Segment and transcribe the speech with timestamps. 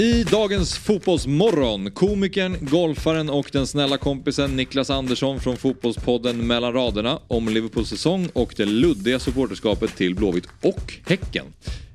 [0.00, 7.18] I dagens Fotbollsmorgon, komikern, golfaren och den snälla kompisen Niklas Andersson från Fotbollspodden Mellan raderna
[7.28, 11.44] om Liverpools säsong och det luddiga supporterskapet till Blåvitt och Häcken.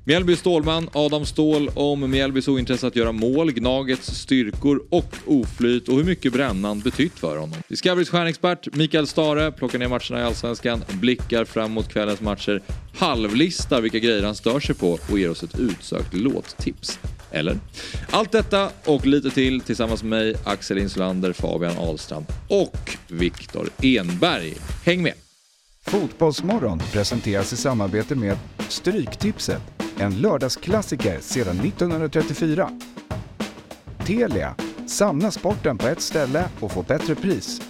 [0.04, 5.96] Mjällbys stålman Adam Ståhl om Mjällbys ointresse att göra mål, Gnagets styrkor och oflyt och
[5.96, 7.58] hur mycket brännan betytt för honom.
[7.68, 12.62] Discoverys stjärnexpert Mikael Stare plockar ner matcherna i Allsvenskan, blickar fram mot kvällens matcher,
[12.94, 16.98] halvlistar vilka grejer han stör sig på och ger oss ett utsökt låttips.
[17.34, 17.58] Eller?
[18.10, 24.54] Allt detta och lite till tillsammans med mig, Axel Insulander, Fabian Ahlstrand och Viktor Enberg.
[24.84, 25.14] Häng med!
[25.86, 29.62] Fotbollsmorgon presenteras i samarbete med Stryktipset,
[29.98, 32.70] en lördagsklassiker sedan 1934.
[34.06, 34.54] Telia,
[34.86, 37.60] samla sporten på ett ställe och få bättre pris.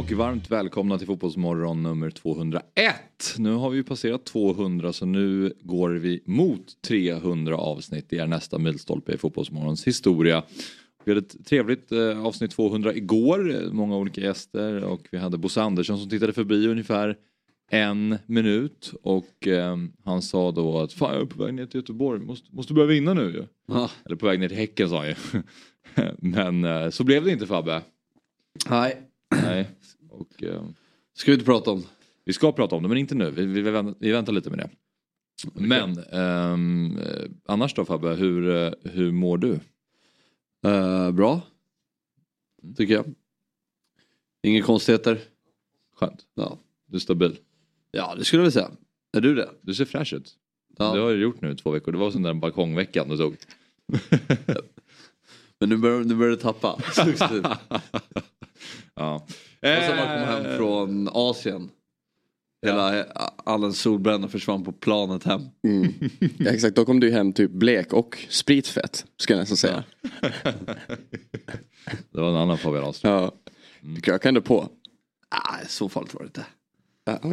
[0.00, 2.64] Och varmt välkomna till Fotbollsmorgon nummer 201.
[3.38, 8.06] Nu har vi ju passerat 200 så nu går vi mot 300 avsnitt.
[8.08, 10.42] Det är nästa milstolpe i Fotbollsmorgons historia.
[11.04, 15.62] Vi hade ett trevligt eh, avsnitt 200 igår, många olika gäster och vi hade Bosse
[15.62, 17.16] Andersson som tittade förbi ungefär
[17.70, 21.80] en minut och eh, han sa då att fan jag är på väg ner till
[21.80, 23.44] Göteborg, måste, måste börja vinna nu ju.
[23.66, 23.90] Ja.
[24.04, 25.14] Eller på väg ner till Häcken sa han ju.
[26.18, 27.82] Men eh, så blev det inte Fabbe.
[28.70, 29.68] Nej, Nej.
[30.20, 30.64] Och, eh,
[31.14, 31.84] ska vi inte prata om.
[32.24, 34.58] vi ska prata om det men inte nu, vi, vi, väntar, vi väntar lite med
[34.58, 34.70] det.
[35.54, 39.60] Men ehm, eh, annars då Fabbe, hur, eh, hur mår du?
[40.66, 41.40] Eh, bra,
[42.76, 43.14] tycker jag.
[44.42, 45.20] Inga konstigheter.
[45.96, 46.58] Skönt, Ja.
[46.86, 47.36] du är stabil.
[47.90, 48.70] ja, det skulle jag vilja säga.
[49.12, 49.50] Är du det?
[49.62, 50.36] Du ser fräsch ut.
[50.78, 50.92] Ja.
[50.94, 53.36] Det har du gjort nu i två veckor, det var sån där balkongveckan du tog.
[55.58, 56.78] Men nu börjar, nu börjar du tappa.
[59.00, 59.14] ja.
[59.14, 61.70] Och sen man kom hem Eh, från Asien.
[62.66, 63.04] Hela,
[63.44, 65.42] all en solbränna försvann på planet hem.
[65.64, 65.92] Mm.
[66.38, 69.06] Ja, exakt, då kom du hem typ blek och spritfett.
[69.16, 69.84] Ska jag nästan säga.
[72.10, 73.12] Det var en annan Ahlström.
[73.12, 73.32] Ja.
[73.80, 74.68] Det krökade ändå på.
[75.28, 76.46] Ah, så farligt var det inte.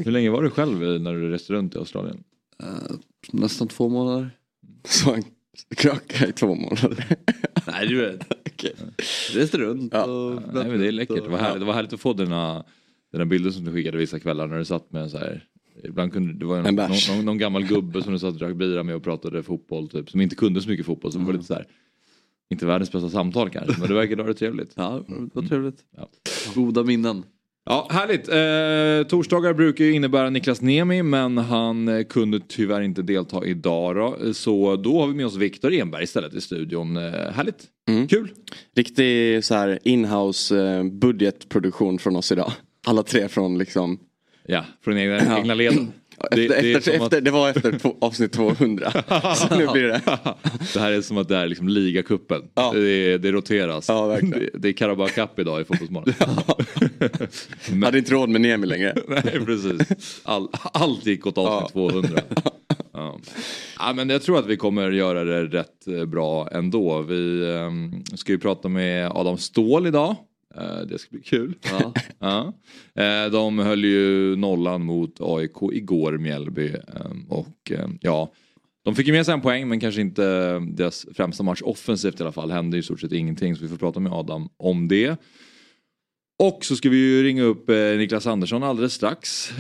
[0.04, 2.24] Hur länge var du själv när du reste runt i Australien?
[2.64, 2.96] Eh,
[3.32, 4.32] nästan två månader.
[4.86, 5.24] Så han
[5.76, 7.06] krökade i två månader.
[7.68, 8.37] Nej, du vet.
[8.58, 8.74] Okej.
[9.34, 10.04] Reste runt Ja.
[10.06, 11.60] och Nej men det är läckert, det var härligt, Ja.
[11.60, 12.64] det var härligt att få dina,
[13.12, 15.44] dina bilder som du skickade vissa kvällar när du satt med en så här
[15.84, 18.56] Ibland kunde det var En någon, någon, någon gammal gubbe som du satt och drack
[18.56, 21.12] bira med och pratade fotboll typ, som inte kunde så mycket fotboll.
[21.12, 21.66] Som var lite så här,
[22.50, 24.74] inte världens bästa samtal kanske, men det verkade ha det trevligt.
[24.76, 25.84] Ja, det var trevligt.
[25.98, 26.10] Ja.
[26.56, 27.24] Goda minnen.
[27.70, 28.28] Ja, härligt.
[28.28, 33.96] Eh, torsdagar brukar ju innebära Niklas Nemi men han eh, kunde tyvärr inte delta idag
[33.96, 34.34] då.
[34.34, 36.98] Så då har vi med oss Viktor Enberg istället i studion.
[36.98, 37.64] Eh, härligt.
[37.90, 38.08] Mm.
[38.08, 38.32] Kul.
[38.76, 42.52] Riktig så här inhouse eh, budgetproduktion från oss idag.
[42.88, 44.00] Alla tre från liksom.
[44.46, 45.92] Ja, från egna, egna leden.
[46.24, 48.92] Efter, Det- det efter, som att- efter, det var efter två, avsnitt 200.
[49.36, 50.02] så nu blir det.
[50.74, 52.42] Det här är som att det är liksom ligacupen.
[52.56, 52.72] Ja.
[52.74, 53.90] Det, det roteras.
[53.90, 56.14] Ja, det, det är Carabao Cup idag i Fotbollsmorgon.
[57.72, 58.96] Men- Hade inte råd med Nemi längre.
[59.08, 60.22] Nej precis.
[60.24, 62.20] All, allt gick åt avsnitt 200.
[62.94, 63.20] Ja.
[63.80, 67.02] Ja, men jag tror att vi kommer göra det rätt eh, bra ändå.
[67.02, 70.16] Vi ehm, ska ju prata med Adam Ståhl idag.
[70.58, 71.56] Eh, det ska bli kul.
[71.72, 71.94] Ja.
[72.20, 72.54] Ja.
[72.96, 76.68] Eh, de höll ju nollan mot AIK igår, Mjällby.
[76.68, 78.32] Ehm, och ehm, ja,
[78.84, 82.24] de fick ju med sig en poäng men kanske inte deras främsta match offensivt i
[82.24, 82.52] alla fall.
[82.52, 85.16] Hände ju i stort sett ingenting så vi får prata med Adam om det.
[86.44, 89.52] Och så ska vi ju ringa upp eh, Niklas Andersson alldeles strax.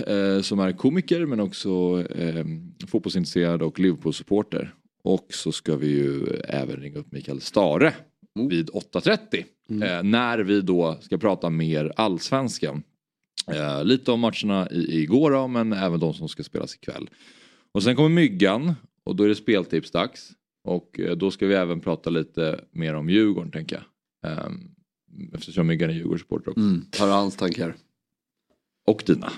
[0.41, 2.45] Som är komiker men också eh,
[2.87, 4.73] fotbollsintresserad och Liverpool-supporter.
[5.03, 7.93] Och så ska vi ju även ringa upp Mikael Stare
[8.45, 9.43] vid 8.30.
[9.83, 12.83] Eh, när vi då ska prata mer allsvenskan.
[13.51, 17.09] Eh, lite om matcherna i, igår då, men även de som ska spelas ikväll.
[17.71, 20.31] Och sen kommer Myggan och då är det speltipsdags.
[20.63, 23.83] Och eh, då ska vi även prata lite mer om Djurgården tänker
[24.21, 24.31] jag.
[24.31, 24.47] Eh,
[25.33, 26.61] eftersom Myggan är Djurgårdssupporter också.
[26.61, 26.85] Mm.
[26.99, 27.75] Har hans tankar.
[28.87, 29.31] Och dina.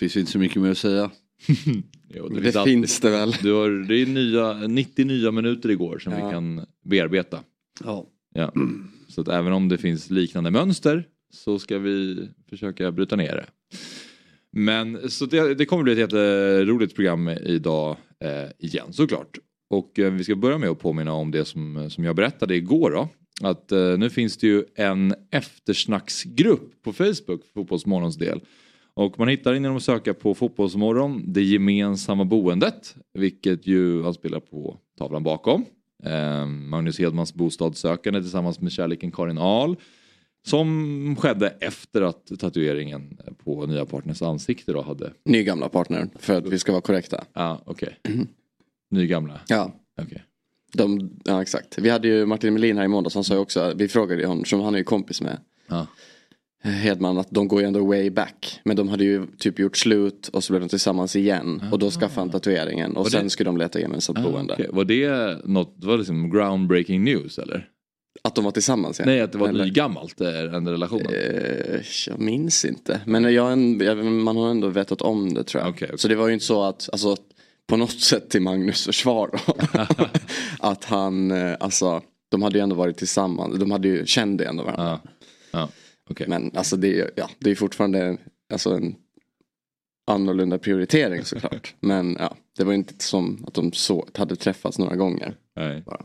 [0.00, 1.10] Finns inte så mycket mer att säga.
[2.14, 3.32] Jo, Det finns alltid- finns det väl.
[3.42, 6.26] Du har, det är nya, 90 nya minuter igår som Ja.
[6.26, 7.40] vi kan bearbeta.
[7.84, 8.06] Ja.
[8.34, 8.52] Ja.
[9.08, 13.46] Så att även om det finns liknande mönster så ska vi försöka bryta ner det.
[14.52, 19.38] Men så det, det kommer bli ett jätteroligt program idag eh, igen såklart.
[19.70, 22.90] Och eh, vi ska börja med att påminna om det som, som jag berättade igår
[22.90, 23.08] då.
[23.48, 28.40] Att eh, nu finns det ju en eftersnacksgrupp på Facebook för Fotbollsmorgons del.
[28.94, 32.96] Och man hittar den genom att söka på Fotbollsmorgon, det gemensamma boendet.
[33.14, 35.64] Vilket ju anspelar på tavlan bakom.
[36.02, 39.76] Eh, Magnus Hedmans bostadssökande tillsammans med kärleken Karin Ahl.
[40.46, 45.12] Som skedde efter att tatueringen på nya partners ansikte då hade...
[45.24, 47.24] Nygamla partnern, för att vi ska vara korrekta.
[47.32, 47.98] Ja, okej.
[48.90, 49.40] Nygamla.
[49.48, 49.72] Ja.
[50.02, 50.24] Okej.
[50.72, 51.78] De, ja exakt.
[51.78, 53.14] Vi hade ju Martin Melin här i måndags.
[53.14, 55.38] Han sa ju också, vi frågade honom, som han är ju kompis med
[55.68, 55.86] Ja.
[56.62, 58.60] Hedman, att de går ju ändå way back.
[58.64, 61.62] Men de hade ju typ gjort slut och så blev de tillsammans igen.
[61.72, 62.96] Och då skaffade han tatueringen.
[62.96, 64.52] Och det- sen skulle de leta gemensamt Ah, boende.
[64.54, 64.66] okej.
[64.72, 67.68] Var det något, det var liksom groundbreaking news eller?
[68.24, 69.04] Att de var tillsammans ja.
[69.06, 71.06] Nej, att det var Eller- nygammalt, eh, den relationen.
[71.14, 73.00] Eh, jag minns inte.
[73.06, 73.58] Men jag,
[74.04, 75.70] man har ändå vetat om det tror jag.
[75.70, 75.98] Okej, okej.
[75.98, 77.16] Så det var ju inte så att, alltså,
[77.66, 79.54] på något sätt till Magnus försvar då.
[80.60, 83.58] att han, eh, alltså, de hade ju ändå varit tillsammans.
[83.58, 85.00] De hade ju, kände ändå varandra.
[85.04, 85.10] Ja.
[85.60, 85.68] Ja.
[86.12, 86.26] Okej.
[86.28, 88.16] Men alltså det, är ja, det är fortfarande
[88.52, 88.94] alltså, en
[90.06, 91.74] annorlunda prioritering såklart.
[91.80, 95.34] Men ja, det var inte som att de så, hade träffats några gånger.
[95.56, 95.82] Nej.
[95.86, 96.02] Bara.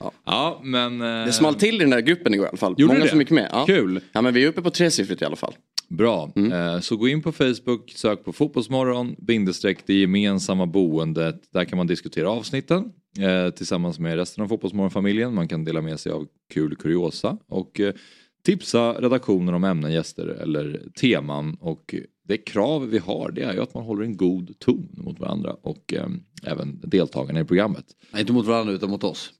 [0.00, 0.12] Ja.
[0.24, 0.60] Ja.
[0.64, 1.00] men...
[1.00, 2.74] eh, Det small till i den där gruppen igår i alla fall.
[2.78, 3.10] Gjorde Många det?
[3.10, 3.48] som gick med.
[3.52, 3.64] Ja.
[3.66, 4.00] Kul!
[4.12, 5.54] ja men vi är uppe på tresiffrigt i alla fall.
[5.88, 6.32] Bra.
[6.36, 11.42] Eh, Så gå in på Facebook, sök på Fotbollsmorgon, bindestreck det gemensamma boendet.
[11.52, 15.34] Där kan man diskutera avsnitten eh, tillsammans med resten av Fotbollsmorgon-familjen.
[15.34, 17.94] Man kan dela med sig av kul kuriosa och eh,
[18.42, 21.56] tipsa redaktionen om ämnen, gäster eller teman.
[21.60, 21.94] Och
[22.28, 25.56] det krav vi har det är ju att man håller en god ton mot varandra
[25.62, 26.06] och eh,
[26.42, 27.84] även deltagarna i programmet.
[28.10, 29.32] Nej, inte mot varandra utan mot oss.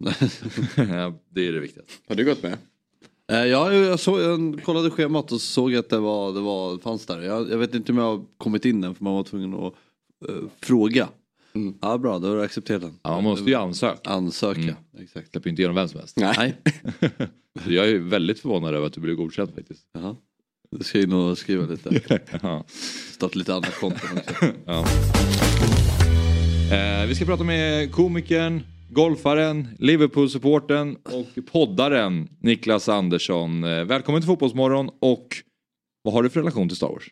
[1.31, 1.83] det är det viktiga.
[2.09, 2.53] Har du gått med?
[3.33, 7.07] Eh, Ja, jag, såg, jag kollade schemat och såg att det, var, det var, fanns
[7.07, 7.21] där.
[7.21, 9.75] Jag, jag vet inte om jag har kommit in än för man var tvungen att
[10.29, 11.09] eh, fråga.
[11.55, 11.79] Mm.
[11.83, 12.99] Ja, bra, då har du accepterat den.
[13.03, 14.11] Ja, man måste ju ansöka.
[14.11, 14.75] Ansöka, Mm.
[15.03, 15.31] exakt.
[15.31, 16.17] Släpper inte igenom vem som helst.
[16.17, 16.57] Nej.
[17.67, 19.83] Jag är väldigt förvånad över att du blev godkänd faktiskt.
[19.93, 20.17] Jaha.
[20.71, 22.01] Du ska in och skriva lite.
[22.43, 22.65] Ja.
[23.13, 24.47] Starta lite andra konton också.
[24.67, 24.87] Ja.
[26.73, 33.65] Eh, vi ska prata med komikern, golfaren, Liverpool-supporten och poddaren Niklas Andersson.
[33.65, 35.29] Eh, välkommen till Fotbollsmorgon och
[36.03, 37.09] vad har du för relation till Star Wars?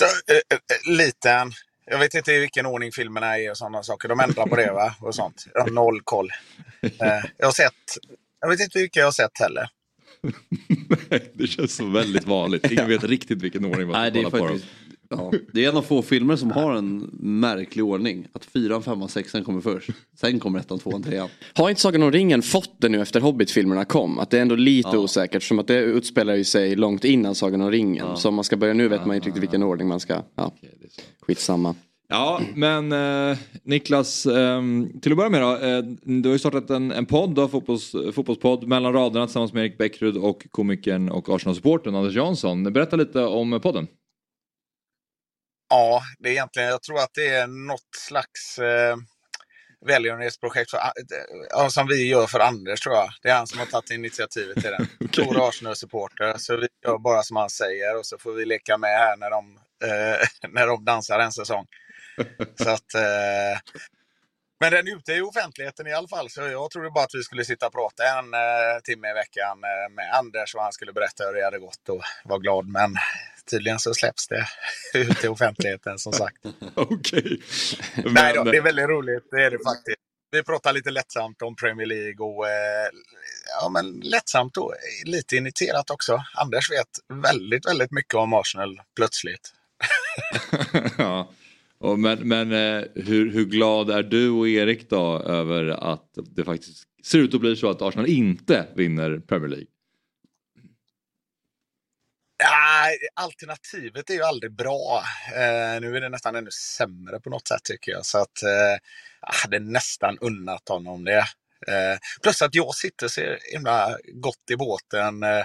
[0.00, 1.52] Stö- eh, eh, liten.
[1.90, 4.08] Jag vet inte i vilken ordning filmerna är och sådana saker.
[4.08, 4.94] De ändrar på det va?
[5.00, 5.46] Och sånt.
[5.54, 6.30] Jag har noll koll.
[6.82, 6.90] Eh,
[7.36, 7.74] jag har sett...
[8.40, 9.68] Jag vet inte vilka jag har sett heller.
[11.34, 12.70] det känns så väldigt vanligt.
[12.70, 14.66] Ingen vet riktigt vilken ordning man ska kolla på faktiskt...
[15.10, 18.26] Ja, det är en av få filmer som har en märklig ordning.
[18.32, 19.90] Att fyran, femman, sexan kommer först.
[20.20, 21.28] Sen kommer ettan, tvåan, trean.
[21.54, 24.18] Har inte Sagan om ringen fått det nu efter Hobbit-filmerna kom?
[24.18, 24.98] Att det är ändå lite Ja.
[24.98, 28.06] osäkert som att det utspelar ju sig långt innan Sagan om ringen.
[28.08, 28.16] Ja.
[28.16, 30.12] Så om man ska börja nu vet man inte riktigt vilken ordning man ska.
[30.34, 31.00] Ja, Okej, det är så.
[31.20, 31.74] skitsamma.
[32.10, 35.52] Ja, men eh, Niklas, ehm, till att börja med då.
[35.56, 35.82] Eh,
[36.22, 39.78] du har ju startat en, en podd, då, fotbolls, fotbollspodd mellan raderna tillsammans med Erik
[39.78, 42.72] Bäckrud och komikern och Arsenal-supporten Anders Jansson.
[42.72, 43.86] Berätta lite om podden.
[45.68, 46.68] Ja, det är egentligen...
[46.68, 48.96] Jag tror att det är något slags eh,
[49.86, 50.80] välgörenhetsprojekt för,
[51.50, 53.10] ja, som vi gör för Anders tror jag.
[53.22, 55.08] Det är han som har tagit initiativet till den.
[55.12, 56.34] Stor Arsenal-supporter.
[56.38, 59.30] Så vi gör bara som han säger och så får vi leka med här när
[59.30, 61.66] de, eh, när de dansar en säsong.
[62.62, 63.60] Så att, eh,
[64.60, 66.30] men den är ute i offentligheten i alla fall.
[66.30, 69.64] Så jag trodde bara att vi skulle sitta och prata en eh, timme i veckan
[69.64, 72.66] eh, med Anders och han skulle berätta hur det hade gått och vara glad.
[72.68, 72.96] Men
[73.50, 74.46] tydligen så släpps det
[74.98, 76.36] ut i offentligheten som sagt.
[76.74, 77.40] Okej.
[77.96, 79.28] Nej då, det är väldigt roligt.
[79.30, 79.98] Det är det faktiskt.
[80.30, 82.88] Vi pratar lite lättsamt om Premier League och eh,
[83.60, 84.74] ja, men lättsamt och
[85.04, 86.22] lite initierat också.
[86.34, 89.52] Anders vet väldigt, väldigt mycket om Arsenal plötsligt.
[90.98, 91.30] ja.
[91.80, 96.44] Och men men eh, hur, hur glad är du och Erik då över att det
[96.44, 99.66] faktiskt ser ut att bli så att Arsenal inte vinner Premier League?
[102.38, 105.04] Ja, alternativet är ju aldrig bra.
[105.34, 108.06] Eh, nu är det nästan ännu sämre på något sätt tycker jag.
[108.06, 108.78] Så att eh,
[109.20, 111.24] jag hade nästan unnat honom det.
[111.68, 115.22] Eh, plus att jag sitter så himla gott i båten.
[115.22, 115.44] Eh,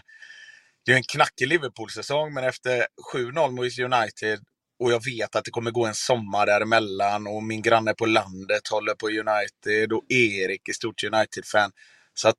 [0.85, 4.39] det är en knackig Liverpool-säsong, men efter 7-0 mot United
[4.79, 8.67] och jag vet att det kommer gå en sommar däremellan och min granne på landet
[8.71, 11.71] håller på United och Erik är stort United-fan.
[12.13, 12.37] Så att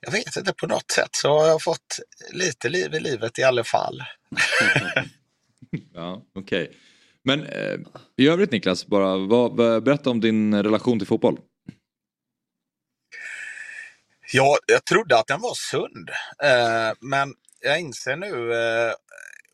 [0.00, 1.98] jag vet inte, på något sätt så har jag fått
[2.32, 4.02] lite liv i livet i alla fall.
[5.94, 6.76] Ja, okej.
[7.24, 7.78] Men eh,
[8.16, 11.40] i övrigt Niklas, bara, vad, berätta om din relation till fotboll.
[14.32, 16.10] Jag, jag trodde att den var sund,
[16.42, 18.92] eh, men jag inser nu eh,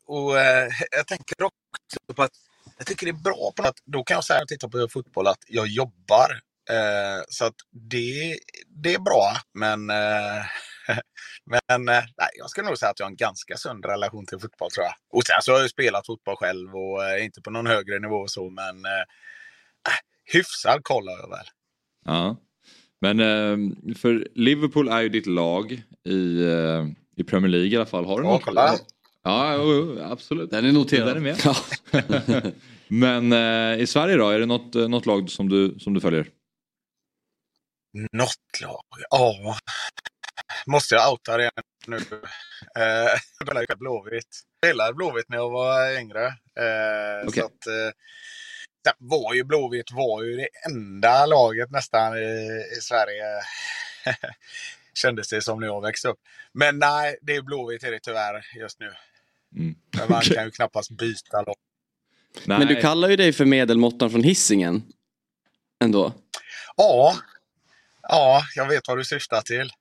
[0.05, 2.31] och eh, jag tänker också på att
[2.77, 3.81] jag tycker det är bra på något.
[3.85, 6.41] Då kan jag säga när jag tittar på fotboll att jag jobbar.
[6.69, 8.37] Eh, så att det,
[8.83, 10.43] det är bra, men, eh,
[11.45, 14.39] men eh, nej, jag skulle nog säga att jag har en ganska sund relation till
[14.39, 14.93] fotboll tror jag.
[15.13, 17.99] Och sen så har jag ju spelat fotboll själv och eh, inte på någon högre
[17.99, 19.03] nivå och så, men eh,
[20.33, 21.45] hyfsad koll har jag väl.
[22.05, 22.37] Ja.
[23.01, 23.57] Men eh,
[23.95, 26.85] för Liverpool är ju ditt lag i, eh,
[27.17, 28.05] i Premier League i alla fall.
[28.05, 28.43] Har du Ja, något?
[28.43, 28.75] kolla.
[29.23, 29.59] Ja,
[30.11, 30.51] absolut.
[30.51, 31.07] Den är noterad.
[31.07, 31.35] Den är
[31.91, 32.53] med.
[32.87, 36.27] Men eh, i Sverige då, är det något, något lag som du, som du följer?
[38.11, 38.83] Något lag?
[39.09, 39.57] Ja.
[40.65, 41.51] Måste jag outa det
[41.87, 41.95] nu?
[41.95, 42.03] Eh,
[43.09, 44.35] Jag spelade ju Blåvitt.
[44.57, 46.25] Spelade Blåvitt när jag var yngre.
[46.25, 47.41] Eh, Okej.
[47.41, 53.25] så att, eh, var ju Blåvitt var ju det enda laget nästan i, i Sverige.
[54.93, 56.19] Kändes det som när jag växte upp.
[56.51, 58.93] Men nej, det är Blåvitt är det tyvärr just nu.
[59.57, 59.75] Mm.
[59.97, 61.55] Men man kan ju knappast byta lag.
[62.45, 62.59] Nej.
[62.59, 64.83] Men du kallar ju dig för medelmåttan från hissingen
[65.83, 66.13] Ändå.
[66.77, 67.15] Ja,
[68.09, 69.71] ja, jag vet vad du syftar till.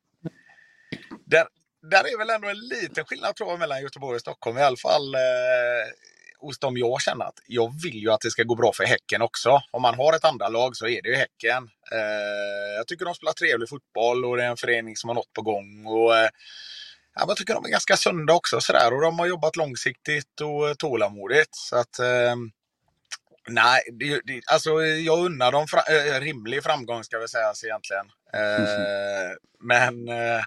[1.26, 1.46] Där,
[1.90, 4.58] där är väl ändå en liten skillnad tror jag mellan Göteborg och Stockholm.
[4.58, 5.20] I alla fall eh,
[6.38, 9.22] hos dem jag känner att jag vill ju att det ska gå bra för Häcken
[9.22, 9.62] också.
[9.70, 11.70] Om man har ett andra lag så är det ju Häcken.
[11.92, 15.32] Eh, jag tycker de spelar trevlig fotboll och det är en förening som har något
[15.32, 15.86] på gång.
[15.86, 16.28] Och, eh,
[17.14, 18.94] jag tycker de är ganska sunda också sådär.
[18.94, 21.54] och de har jobbat långsiktigt och eh, tålamodigt.
[21.54, 22.36] Så att, eh,
[23.48, 28.06] Nej, det, det, alltså jag unnar dem fra, eh, rimlig framgång ska vi säga egentligen.
[28.34, 30.42] Eh, men, eh,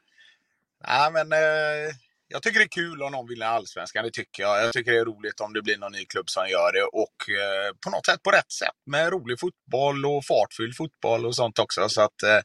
[0.88, 1.94] nej, men eh,
[2.28, 4.04] jag tycker det är kul om någon vinner allsvenskan.
[4.04, 4.64] Det tycker jag.
[4.64, 7.30] Jag tycker det är roligt om det blir någon ny klubb som gör det och
[7.30, 11.60] eh, på något sätt på rätt sätt med rolig fotboll och fartfylld fotboll och sånt
[11.60, 11.90] också.
[11.90, 12.40] Så att, eh,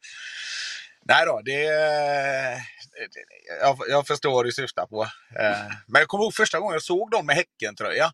[1.05, 1.63] nej då, det,
[3.13, 3.25] det
[3.61, 5.03] jag, jag förstår vad du syftar på.
[5.39, 8.13] Eh, men jag kommer ihåg första gången jag såg dem med Häckentröja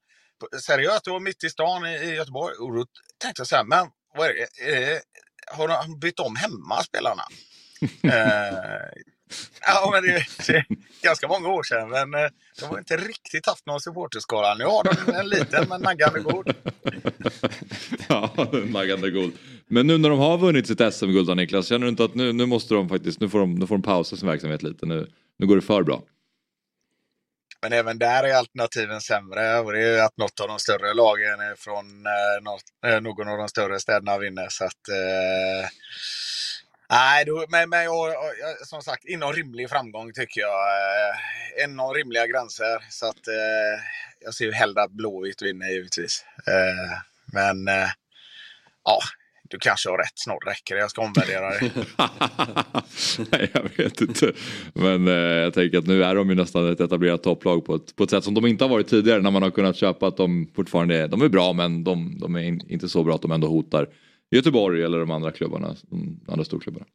[0.61, 2.55] seriöst, det var mitt i stan i, Göteborg.
[2.55, 2.87] Och då
[3.19, 4.47] tänkte jag så här, men vad är det?
[4.67, 5.03] Det
[5.51, 7.23] har de bytt om hemma spelarna?
[8.03, 9.03] eh,
[9.67, 10.67] ja, men det, det är
[11.03, 12.31] ganska många år sedan, men eh,
[12.61, 14.55] de har inte riktigt haft någon supporterskara.
[14.55, 16.47] Nu har de en liten men naggande god.
[18.09, 19.33] ja, naggande god.
[19.67, 22.47] Men nu när de har vunnit sitt SM-guld Niklas, känner du inte att nu, nu
[22.47, 24.87] måste de faktiskt, nu får de, nu får de pausa sin verksamhet lite.
[24.87, 26.03] Nu, nu går det för bra.
[27.63, 29.59] Men även där är alternativen sämre.
[29.59, 33.29] Och det är att något av de större lagen är från eh, något, eh, någon
[33.29, 34.47] av de större städerna vinner.
[34.51, 35.69] Så att, eh,
[36.91, 40.69] nej, då, men, men och, och, som sagt, inom rimlig framgång tycker jag.
[40.69, 42.85] Eh, inom rimliga gränser.
[42.91, 43.83] Så att eh,
[44.21, 46.25] jag ser ju hellre att Blåvitt vinner givetvis.
[46.47, 46.99] Eh,
[47.33, 47.91] men eh,
[48.85, 48.99] ja,
[49.51, 50.13] du kanske har rätt.
[50.15, 50.81] Snart räcker det.
[50.81, 51.73] Jag ska omvärdera det.
[53.33, 54.33] Nej, jag vet inte.
[54.73, 57.97] Men eh, jag tänker att nu är de ju nästan ett etablerat topplag på ett,
[57.97, 60.17] på ett sätt som de inte har varit tidigare när man har kunnat köpa att
[60.17, 63.23] de fortfarande är, de är bra men de, de är in, inte så bra att
[63.23, 63.89] de ändå hotar
[64.31, 66.87] Göteborg eller de andra klubbarna, de andra storklubbarna.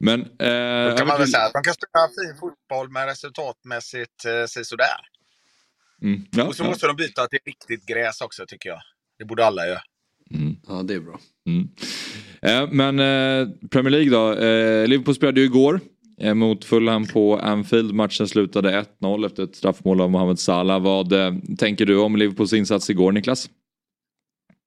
[0.00, 0.20] Men...
[0.20, 4.62] Eh, Då kan man väl säga att de kan spela fin fotboll men resultatmässigt eh,
[4.62, 5.00] sådär.
[6.02, 6.68] Mm, ja, Och så ja.
[6.68, 8.80] måste de byta till riktigt gräs också tycker jag.
[9.18, 9.82] Det borde alla göra.
[10.34, 10.56] Mm.
[10.68, 11.20] Ja, det är bra.
[11.46, 11.68] Mm.
[12.42, 14.32] Eh, men eh, Premier League då.
[14.32, 15.80] Eh, Liverpool spelade ju igår
[16.34, 17.94] mot Fulham på Anfield.
[17.94, 20.82] Matchen slutade 1-0 efter ett straffmål av Mohamed Salah.
[20.82, 21.12] Vad
[21.58, 23.48] tänker du om Liverpools insats igår Niklas?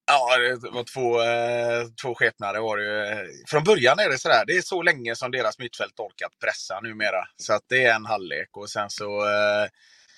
[0.07, 3.27] Ja, det var två, eh, två skepnader var det ju.
[3.47, 7.27] Från början är det sådär, det är så länge som deras mittfält orkat pressa numera.
[7.37, 9.05] Så att det är en halvlek och sen så...
[9.05, 9.67] Eh,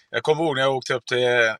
[0.09, 1.53] jag kommer ihåg när jag åkte upp till, eh,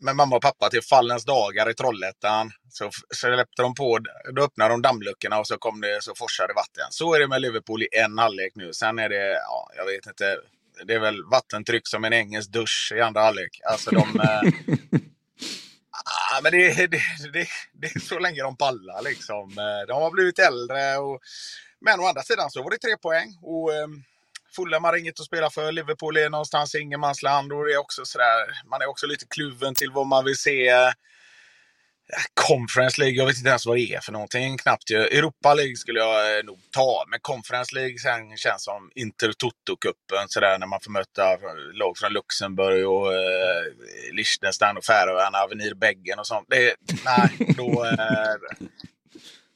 [0.00, 2.50] med mamma och pappa till Fallens dagar i Trollhättan.
[2.70, 3.98] Så, släppte de på,
[4.32, 6.86] då öppnade de dammluckorna och så kom det, så forsade vatten.
[6.90, 8.72] Så är det med Liverpool i en halvlek nu.
[8.72, 10.38] Sen är det, ja, jag vet inte.
[10.86, 13.60] Det är väl vattentryck som en engelsk dusch i andra halvlek.
[13.70, 14.20] Alltså de...
[14.20, 14.52] Eh,
[16.04, 17.00] Ah, men det, det,
[17.32, 19.58] det, det är så länge de pallar liksom.
[19.58, 20.96] Eh, De har blivit äldre.
[20.96, 21.20] Och,
[21.80, 23.28] men å andra sidan så var det tre poäng.
[23.42, 23.88] Och, eh,
[24.56, 25.72] Fulham har inget att spela för.
[25.72, 27.52] Liverpool är någonstans i ingenmansland.
[27.52, 30.70] Och det är också sådär, man är också lite kluven till vad man vill se.
[32.34, 34.58] Conference League, jag vet inte ens vad det är för någonting.
[34.58, 34.96] Knappt ju.
[34.96, 37.04] Europa League skulle jag eh, nog ta.
[37.08, 40.26] Men Conference League sen känns som Inter Toto-cupen.
[40.28, 41.38] Sådär när man får möta eh,
[41.74, 43.64] lag från Luxemburg och eh,
[44.12, 46.46] Liechtenstein och Färöarna, Avenir Beggen och sånt.
[46.48, 48.34] Det, nej, då, eh,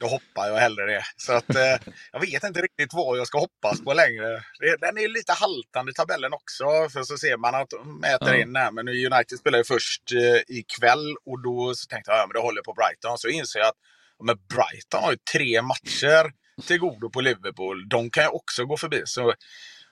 [0.00, 1.04] då hoppar jag hellre det.
[1.16, 1.76] Så att eh,
[2.12, 4.28] jag vet inte riktigt vad jag ska hoppas på längre.
[4.60, 6.64] Det, den är lite haltande tabellen också.
[6.92, 8.40] För så ser man att de mäter Ja.
[8.40, 8.70] in där.
[8.70, 12.34] Men nu United spelar ju först eh, ikväll och då så tänkte jag ja, men
[12.34, 13.18] det håller på Brighton.
[13.18, 13.80] Så inser jag att
[14.18, 16.32] ja, men Brighton har ju tre matcher
[16.66, 17.88] till godo på Liverpool.
[17.88, 19.02] De kan ju också gå förbi.
[19.04, 19.34] Så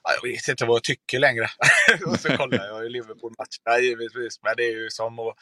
[0.02, 1.48] ja, jag vet inte vad jag tycker längre.
[2.06, 4.38] och så kollar jag ju Liverpool-matcherna givetvis.
[4.42, 5.36] Men det är ju som att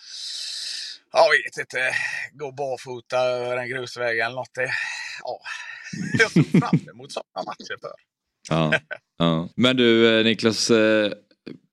[1.12, 1.78] jag vet inte,
[2.33, 4.54] gå barfota över en grusväg eller något.
[4.54, 4.71] Det,
[5.23, 5.40] ja.
[6.19, 7.92] Jag ser fram emot sådana matcher för.
[8.49, 8.73] Ja,
[9.19, 9.49] ja.
[9.57, 11.12] Men du eh, Niklas, eh,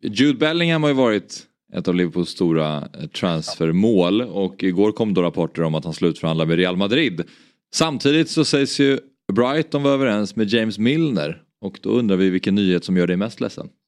[0.04, 5.22] Jude Bellingham har ju varit ett av Liverpools stora eh, transfermål och igår kom då
[5.22, 7.30] rapporter om att han slutförhandlar med Real Madrid.
[7.74, 9.00] Samtidigt så sägs ju
[9.34, 11.44] Brighton vara överens med James Milner.
[11.62, 13.70] Och då undrar vi vilken nyhet som gör dig mest ledsen.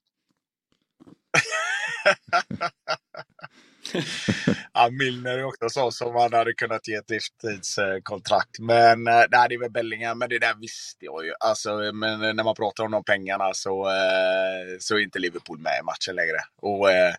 [4.84, 8.60] ja, Milner är också så som man hade kunnat ge ett livstidskontrakt.
[8.60, 11.34] Men eh, nej, det är väl Bellingham, men det där visste jag ju.
[11.40, 15.80] Alltså, men när man pratar om de pengarna så, eh, så är inte Liverpool med
[15.82, 16.38] i matchen längre.
[16.62, 17.14] Och, eh,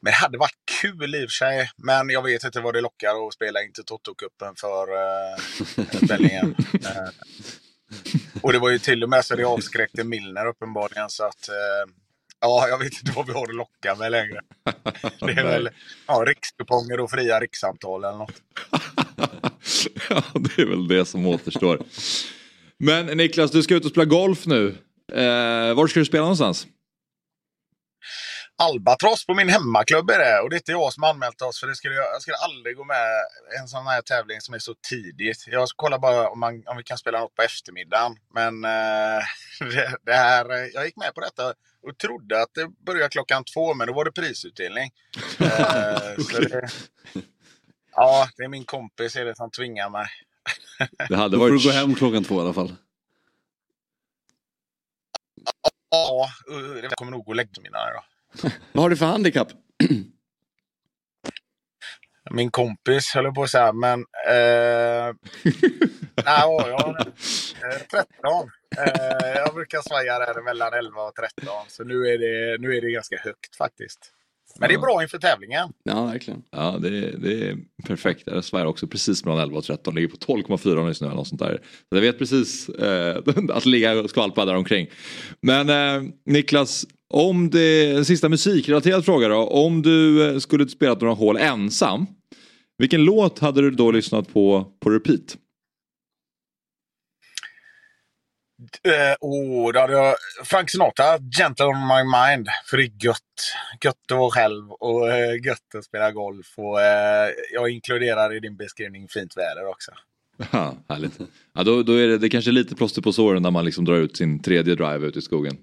[0.00, 1.70] men det hade varit kul i och för sig.
[1.76, 4.86] Men jag vet inte vad det lockar att spela inte Toto-cupen för
[6.08, 6.54] Bellingham.
[8.42, 11.10] och det var ju till och med så det avskräckte Milner uppenbarligen.
[11.10, 11.48] Så att,
[12.40, 14.40] Ja, jag vet inte vad vi har att locka med längre.
[15.20, 15.68] Det är väl
[16.06, 18.42] ja, rikskuponger och fria rikssamtal eller något.
[20.10, 21.82] ja, det är väl det som återstår.
[22.78, 24.68] Men Niklas, du ska ut och spela golf nu.
[25.12, 26.66] Eh, var ska du spela någonstans?
[28.58, 30.40] Albatross på min hemmaklubb är det.
[30.40, 31.60] Och det är inte jag som anmält oss.
[31.60, 33.06] För det skulle, jag skulle aldrig gå med
[33.60, 35.44] en sån här tävling som är så tidigt.
[35.46, 38.16] Jag kollar bara om, man, om vi kan spela något på eftermiddagen.
[38.34, 39.22] Men eh,
[39.60, 43.74] det, det, här, jag gick med på detta och trodde att det började klockan två.
[43.74, 44.90] Men då var det prisutdelning.
[45.40, 46.68] eh, så det,
[47.96, 50.06] ja, det är min kompis är det som tvingar mig.
[51.08, 51.52] det hade varit...
[51.52, 52.74] Då får du gå hem klockan två i alla fall.
[55.90, 56.28] Ja,
[56.82, 58.15] det kommer nog gå och lägga mig då.
[58.72, 59.48] Vad har du för handikapp?
[62.30, 64.00] Min kompis höll på att säga, men...
[64.28, 65.14] Eh,
[66.24, 66.96] nej, jag,
[67.90, 68.50] 13.
[68.76, 71.54] Eh, jag brukar svaja där mellan 11 och 13.
[71.68, 74.12] Så nu är det, nu är det ganska högt faktiskt.
[74.60, 75.72] Men det är bra inför tävlingen.
[75.82, 76.42] Ja, verkligen.
[76.50, 78.22] Ja, det, är, det är perfekt.
[78.26, 79.94] Jag svajar också precis mellan 11 och 13.
[79.94, 81.60] Ligger på 12,4 just nu eller något sånt där.
[81.88, 84.90] Så jag vet precis eh, att ligga och skvalpa där omkring.
[85.40, 89.36] Men eh, Niklas, om det, sista musikrelaterad fråga då.
[89.36, 92.06] Om du eh, skulle spela några hål ensam.
[92.78, 95.36] Vilken låt hade du då lyssnat på på repeat?
[98.84, 102.48] Eh, oh, då hade jag Frank Sinatra, Gentle on my mind.
[102.70, 103.20] För det är gött.
[103.84, 106.46] Gött att vara själv och eh, gött att spela golf.
[106.56, 109.90] Och, eh, jag inkluderar i din beskrivning fint väder också.
[110.52, 111.18] Ja, härligt.
[111.54, 113.96] Ja, då, då är det, det kanske lite plåster på såren när man liksom drar
[113.96, 115.56] ut sin tredje drive ut i skogen.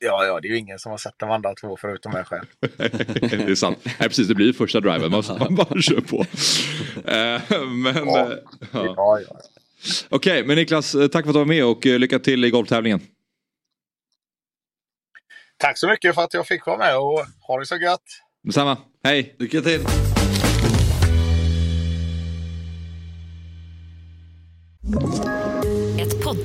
[0.00, 2.44] Ja, ja, det är ju ingen som har sett de andra två förutom mig själv.
[2.60, 3.78] det är sant.
[3.84, 6.16] Nej, precis, det blir första driven, man, man bara kör på.
[7.10, 8.32] Eh, men, ja.
[8.32, 8.38] Eh,
[8.72, 8.94] ja.
[8.96, 9.40] ja, ja.
[10.08, 12.50] Okej, okay, men Niklas, eh, tack för att du var med och lycka till i
[12.50, 13.00] golftävlingen.
[15.56, 18.02] Tack så mycket för att jag fick vara med och ha det så gött.
[18.42, 19.34] Detsamma, hej!
[19.38, 19.80] Lycka till!
[24.90, 25.37] Ett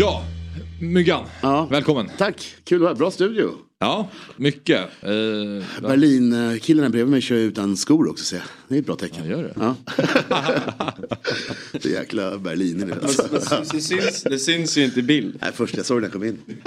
[0.00, 0.24] Ja,
[0.80, 1.24] Myggan.
[1.40, 1.68] Ja.
[1.70, 2.10] Välkommen.
[2.18, 3.50] Tack, kul att Bra studio.
[3.78, 4.80] Ja, mycket.
[4.80, 5.08] Eh,
[5.82, 8.46] Berlin-killarna bredvid mig kör utan skor också ser jag.
[8.68, 9.24] Det är ett bra tecken.
[9.24, 9.54] Ja, gör det.
[9.56, 9.74] Ja.
[11.72, 13.28] det är jäkla Berlin det, alltså.
[13.72, 15.38] det, syns, det syns ju inte i bild.
[15.40, 16.38] Nej, först jag såg när jag kom in.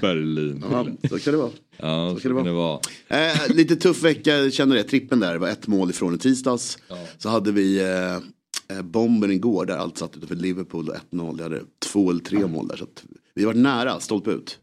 [0.00, 0.64] Berlin.
[0.70, 1.50] Ja, så kan det vara.
[1.76, 2.80] Ja, så, kan det vara.
[3.08, 4.82] Eh, lite tuff vecka, känner det.
[4.82, 6.78] Trippen där, det var ett mål ifrån i tisdags.
[6.88, 6.98] Ja.
[7.18, 8.18] Så hade vi eh,
[8.68, 11.34] eh bomben igår där allt satt utanför Liverpool 1-0.
[11.36, 12.76] Jag hade två eller tre mål där.
[12.76, 12.86] Så
[13.34, 14.58] vi var nära, stolpe ut.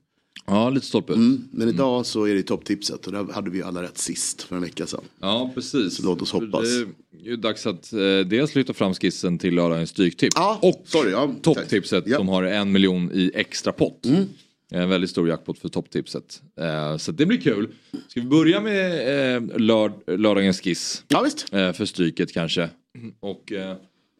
[0.46, 2.04] Ja, lite stolpe mm, Men idag mm.
[2.04, 5.02] så är det topptipset och där hade vi alla rätt sist för en vecka sedan.
[5.20, 5.96] Ja, precis.
[5.96, 6.62] Så låt oss hoppas.
[6.62, 10.36] Det är ju dags att eh, dels lyfta fram skissen till lördagens Stryktips.
[10.36, 12.18] Ja, och sorry, ja, topptipset ja.
[12.18, 14.06] som har en miljon i extra pott.
[14.06, 14.26] Mm.
[14.74, 16.42] En väldigt stor jackpot för topptipset.
[16.60, 17.70] Eh, så det blir kul.
[18.08, 21.04] Ska vi börja med eh, lörd lördagens skiss?
[21.08, 21.54] Ja, visst.
[21.54, 22.70] Eh, för Stryket kanske.
[23.20, 23.54] Och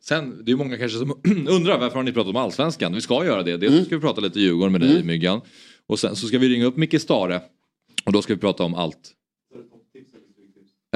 [0.04, 1.12] sen, det är många kanske som
[1.50, 2.94] undrar varför har ni pratat om allsvenskan?
[2.94, 3.58] Vi ska göra det.
[3.58, 3.86] Dels mm.
[3.86, 5.08] ska vi prata lite Djurgården med dig mm.
[5.08, 5.42] Myggan.
[5.88, 7.42] Och sen så ska vi ringa upp Micke Stare.
[8.06, 9.16] Och då ska vi prata om allt.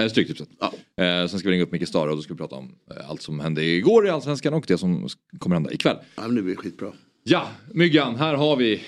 [0.10, 0.50] Stryktipset.
[0.60, 0.74] Ja.
[1.04, 3.10] Eh, sen ska vi ringa upp Micke Stare och då ska vi prata om eh,
[3.10, 5.08] allt som hände igår i Allsvenskan och det som
[5.40, 5.98] kommer hända ikväll.
[6.16, 6.94] Ja men det blir skitbra.
[7.24, 8.82] Ja, Myggan, här har vi.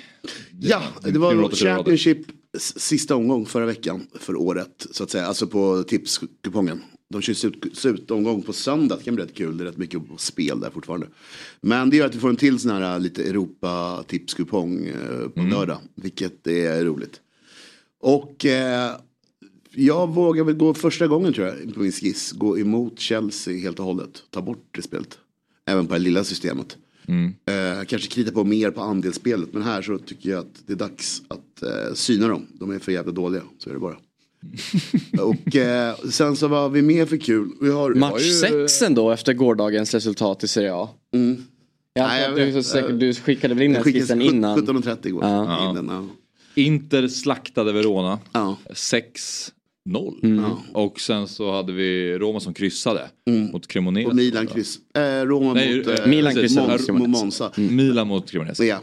[0.60, 2.18] Ja, det var Championship
[2.58, 5.26] sista omgång förra veckan för året så att säga.
[5.26, 6.82] Alltså på tipskupongen.
[7.10, 7.34] De kör
[7.74, 9.58] slutomgång på söndag, det kan bli rätt kul.
[9.58, 11.08] Det är rätt mycket spel där fortfarande.
[11.62, 15.52] Men det gör att vi får en till sån här lite Europa-tipskupong eh, på mm.
[15.52, 15.78] lördag.
[15.96, 17.22] Vilket är roligt.
[18.00, 18.92] Och eh,
[19.72, 22.32] Jag vågar väl gå första gången tror jag på min skiss.
[22.32, 24.24] Gå emot Chelsea helt och hållet.
[24.30, 25.18] Ta bort det spelet.
[25.66, 26.78] Även på det lilla systemet.
[27.08, 27.34] Mm.
[27.46, 29.54] Eh, kanske krita på mer på andelsspelet.
[29.54, 32.48] Men här så tycker jag att det är dags att eh, syna dem.
[32.54, 33.42] De är för jävla dåliga.
[33.58, 33.98] Så är det bara.
[35.22, 37.50] Och eh, sen så var vi med för kul.
[37.62, 40.90] Vi har, Match 6 ändå efter gårdagens resultat i Serie A.
[41.14, 41.44] Mm.
[41.94, 42.66] Jag Nej, jag du, vet.
[42.66, 44.60] säkert, du skickade väl in den skickade skissen innan?
[44.60, 45.24] 17.30 igår.
[45.24, 45.76] Ja.
[45.88, 46.08] Ja.
[46.56, 48.20] Inter slaktade Verona.
[48.32, 48.58] Ja.
[48.70, 49.52] 6-0.
[50.24, 50.46] Mm.
[50.74, 53.10] Och sen så hade vi Roma som kryssade
[53.52, 54.08] mot Cremonese.
[54.08, 54.80] Och Milan kryss.
[54.96, 57.52] Eh, Roma Nej, mot eh, eh, Milan kryssade Monza.
[57.56, 58.66] Milan mot Cremonese.
[58.66, 58.80] Ja.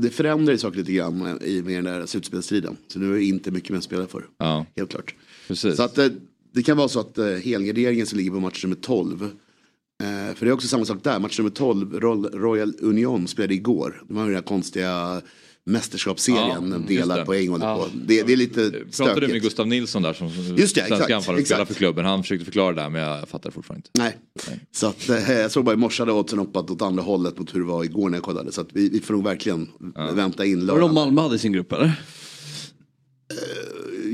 [0.00, 2.76] Det förändrar ju saker lite grann i med den där slutspelsstriden.
[2.88, 4.26] Så nu är det inte mycket mer att spela för.
[4.38, 4.66] Ja.
[4.76, 5.14] Helt klart.
[5.48, 5.76] Precis.
[5.76, 6.08] Så att eh,
[6.52, 9.22] det kan vara så att eh, helgarderingen som ligger på match nummer 12.
[9.22, 11.18] Eh, för det är också samma sak där.
[11.18, 14.02] Match nummer 12, Royal, Royal Union spelade igår.
[14.08, 15.22] De har ju den här konstiga
[15.66, 17.24] mästerskapsserien, Ja, det.
[17.24, 17.76] poäng håller Ja.
[17.76, 17.88] på.
[18.06, 19.32] Det, det är lite Pratade du stökigt.
[19.32, 20.38] med Gustav Nilsson där som Just
[20.74, 21.68] det, svenska exakt, anfallare och spelar exakt.
[21.68, 22.04] för klubben.
[22.04, 23.90] Han försökte förklara det där men jag fattar fortfarande inte.
[24.02, 24.18] Nej.
[24.72, 27.54] Så att, eh, jag såg bara i morse hade oddsen hoppat åt andra hållet mot
[27.54, 28.52] hur det var igår när jag kollade.
[28.52, 29.68] Så att vi, vi får nog verkligen
[30.14, 30.88] vänta in Var det lördagen.
[30.88, 31.92] de Malmö hade i sin grupp eller?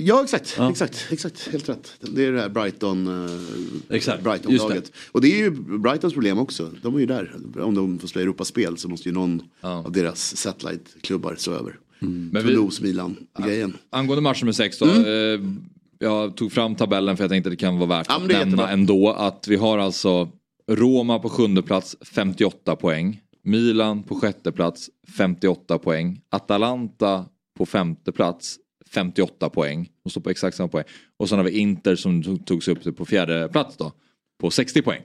[0.06, 1.92] Ja exakt, exakt, exakt, helt rätt.
[2.00, 4.92] Det är det här Brighton, eh, Exakt, Brighton-laget.
[5.12, 6.70] Och det är ju Brightons problem också.
[6.82, 7.34] De är ju där.
[7.60, 11.78] Om de får spela Europaspel så måste ju någon av deras satellite-klubbar stå över.
[11.98, 13.76] Men vi- Toulouse, Milan, grejen.
[13.90, 14.86] Angående match nummer 6 då.
[14.86, 15.40] Eh,
[15.98, 18.38] jag tog fram tabellen för jag tänkte att det kan vara värt Ja, att det
[18.38, 19.10] nämna ändå.
[19.12, 20.28] Att vi har alltså
[20.70, 23.20] Roma på sjunde plats 58 poäng.
[23.44, 26.20] Milan på sjätte plats 58 poäng.
[26.30, 27.24] Atalanta
[27.58, 28.56] på femte plats
[28.94, 29.88] 58 poäng.
[30.04, 30.84] De står på exakt samma poäng.
[31.16, 33.92] Och sen har vi Inter som tog- togs upp på fjärde plats då.
[34.40, 35.02] På 60 poäng.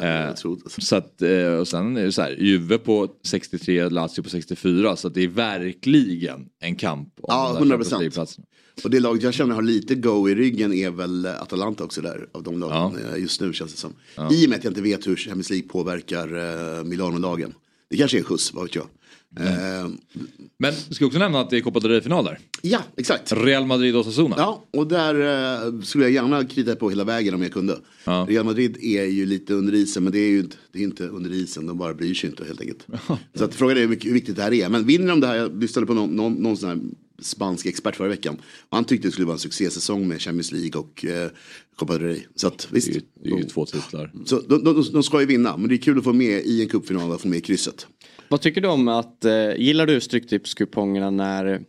[0.00, 0.34] Eh,
[0.78, 4.96] så att, eh, och sen är det så här, Juve på 63, Lazio på 64.
[4.96, 8.46] Så det är verkligen en kamp om Ja, de där 100 Champions League-platserna.
[8.84, 12.28] Och det laget jag känner har lite go i ryggen är väl Atalanta också där.
[12.32, 13.92] Av de lagen eh, just nu känns det som.
[14.16, 14.28] Ja.
[14.32, 17.54] I och med att jag inte vet hur Champions League påverkar Milano-lagen.
[17.90, 18.86] Det kanske är en skjuts, vad vet jag.
[19.38, 19.88] Eh,
[20.58, 22.38] Men ska också nämna att det är Copa del Rey-final där.
[22.62, 23.32] Ja, exakt.
[23.32, 24.34] Real Madrid och Osasuna.
[24.38, 27.78] Ja, och där eh, skulle jag gärna krita på hela vägen om jag kunde.
[28.28, 31.06] Real Madrid är ju lite under isen, men det är ju inte, det är inte
[31.06, 32.86] under isen, de bara bryr sig inte helt enkelt.
[33.34, 34.68] Så att frågan är hur, viktigt det här är.
[34.68, 36.78] Men vinner de det här, jag lyssnade på någon, någon, någon sån här
[37.20, 38.36] spansk expert förra veckan.
[38.68, 41.30] Och han tyckte det skulle vara en succésäsong med Champions League och eh,
[41.76, 42.20] Copa del Rey.
[42.34, 42.88] Så att visst.
[43.22, 44.12] Det är ju två titlar.
[44.24, 46.62] Så de, de, de ska ju vinna, men det är kul att få med i
[46.62, 47.86] en cupfinal och få med krysset.
[48.30, 51.60] Vad tycker du om att, eh, gillar du Stryktipskupongerna när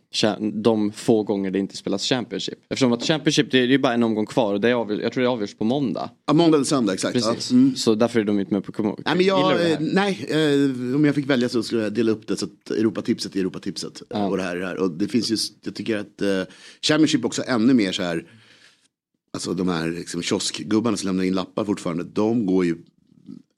[0.62, 2.58] de få gånger det inte spelas Championship?
[2.68, 5.12] Eftersom att Championship det är ju bara en omgång kvar och det är avgörs, jag
[5.12, 6.10] tror det avgörs på måndag.
[6.26, 7.12] Ja, måndag eller söndag, exakt.
[7.14, 7.50] Precis.
[7.50, 7.76] Ja, mm.
[7.76, 9.02] Så därför är de inte med på kupongen.
[9.06, 12.26] Nej, men jag, eh, nej eh, om jag fick välja så skulle jag dela upp
[12.26, 14.00] det så att Europatipset är Europatipset.
[14.00, 14.76] Och det här är det här.
[14.76, 16.42] Och det finns just, jag tycker att eh,
[16.82, 18.24] Championship också ännu mer så här,
[19.32, 22.76] alltså de här liksom, kioskgubbarna som lämnar in lappar fortfarande, de går ju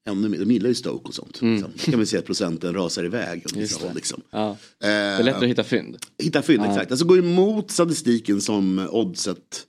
[0.07, 1.43] ännu mer, de gillar ju Stoke och sånt.
[1.43, 1.71] Liksom.
[1.77, 3.45] Så kan vi se att procenten rasar iväg.
[3.53, 3.61] Mm.
[3.63, 3.95] Vissa det.
[3.95, 4.21] Liksom.
[4.31, 4.57] Ja.
[4.81, 5.97] Det är lättare att hitta fynd.
[6.23, 6.69] Hitta fynd, Ja.
[6.71, 6.91] exakt.
[6.91, 9.67] Alltså gå emot statistiken som oddset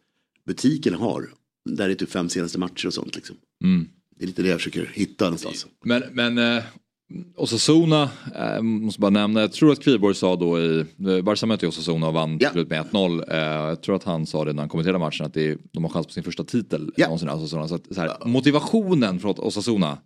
[0.48, 1.30] butiken har.
[1.70, 3.16] Där det är typ fem senaste matcher och sånt.
[3.16, 3.36] Liksom.
[3.64, 3.88] Mm.
[4.18, 5.68] Det är lite det jag försöker hitta någonstans.
[5.84, 6.64] Men, men eh,
[7.36, 11.68] Osasuna, eh, måste bara nämna, jag tror att Kviborg sa då i, eh, Barca mötte
[11.68, 13.24] Osasuna och vann till slut med 1-0.
[13.32, 15.84] Eh, jag tror att han sa det när han kommenterade matchen att det är, de
[15.84, 17.30] har chans på sin första titel någonsin.
[17.30, 17.68] Osasuna.
[17.68, 19.98] Så att, så här, motivationen från Osasuna,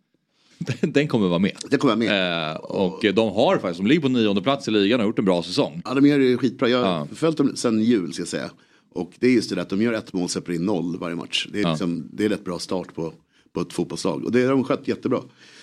[0.82, 1.52] den, kommer vara med.
[1.70, 2.52] Den kommer med.
[2.52, 5.20] Eh, och de har faktiskt, de ligger på nionde plats i ligan och har gjort
[5.20, 5.82] en bra säsong.
[5.86, 6.70] Ja, de gör det skitbra.
[6.70, 7.08] Jag har Ja.
[7.16, 8.50] följt dem sedan jul ska jag säga.
[8.92, 11.16] Och det är just det där att de gör ett mål, släpper in noll varje
[11.16, 11.48] match.
[11.52, 11.70] Det är, Ja.
[11.70, 13.14] liksom, det är rätt bra start på,
[13.54, 14.26] på ett fotbollslag.
[14.26, 15.22] Och det har de skött jättebra.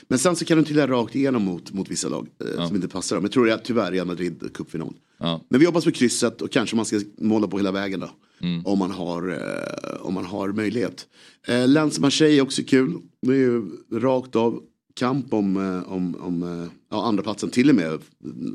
[0.09, 2.29] Men sen så kan de trilla rakt igenom mot, mot vissa lag
[2.59, 3.25] eh, som inte passar dem.
[3.25, 4.93] Jag tror det är tyvärr Real Madrid cupfinal.
[5.19, 5.41] Ja.
[5.49, 8.11] Men vi hoppas på krysset och kanske man ska måla på hela vägen då.
[8.41, 8.67] Mm.
[8.67, 11.07] Om, man har, eh, om man har möjlighet.
[11.49, 12.93] Eh, Lens Marseille är också kul.
[13.23, 14.63] Det är ju rakt av
[14.99, 18.01] kamp om, eh, om, om eh, ja, andra platsen till och med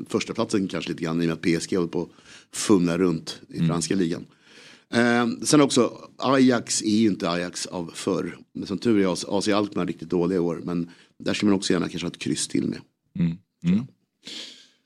[0.08, 3.40] första platsen kanske lite grann i och med att PSG håller på att fumla runt
[3.48, 3.68] i Mm.
[3.68, 4.26] franska ligan.
[4.94, 8.36] Eh, sen också, Ajax är ju inte Ajax av förr.
[8.54, 10.60] Men som tur är AC Alkmaar riktigt dåliga i år.
[10.64, 12.78] Men där ska man också gärna kanske ha ett kryss till med.
[13.18, 13.36] Mm.
[13.64, 13.84] Mm.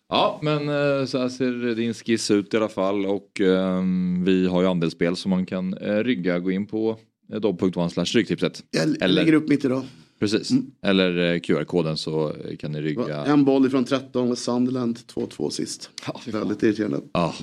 [0.09, 4.47] Ja, men eh, så här ser din skiss ut i alla fall och ehm, vi
[4.47, 6.39] har ju andelsspel som man kan eh, rygga.
[6.39, 6.99] Gå in på
[7.33, 8.65] eh, dobb.one slash stryktipset.
[8.71, 9.83] Jag lägger upp mitt idag.
[10.19, 10.51] Precis,
[10.83, 13.25] eller eh, QR-koden så eh, kan ni rygga.
[13.25, 15.91] En boll ifrån 13 och Sunderland 2-2 sist.
[16.27, 17.01] Väldigt irriterande.
[17.13, 17.35] Ja.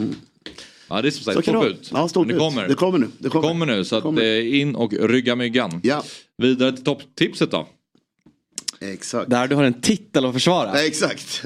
[0.90, 1.68] Ja det är som Så sagt det vara.
[1.68, 1.90] ut.
[1.94, 2.40] Ja, Men det ut.
[2.40, 2.68] kommer.
[2.68, 3.08] Det kommer nu.
[3.20, 3.66] Det kommer.
[3.66, 4.22] nu så att kommer.
[4.22, 5.80] eh, in och rygga myggan.
[5.84, 6.04] Ja.
[6.38, 7.68] Vidare till topptipset då.
[8.80, 9.30] Exakt.
[9.30, 10.74] Där du har en titel att försvara.
[10.74, 11.44] Nej, exakt.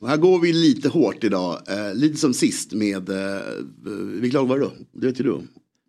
[0.00, 1.58] Och här går vi lite hårt idag.
[1.68, 3.40] Eh, lite som sist med, eh,
[4.06, 4.72] vilket lag var det då?
[4.92, 5.40] Det vet ju du.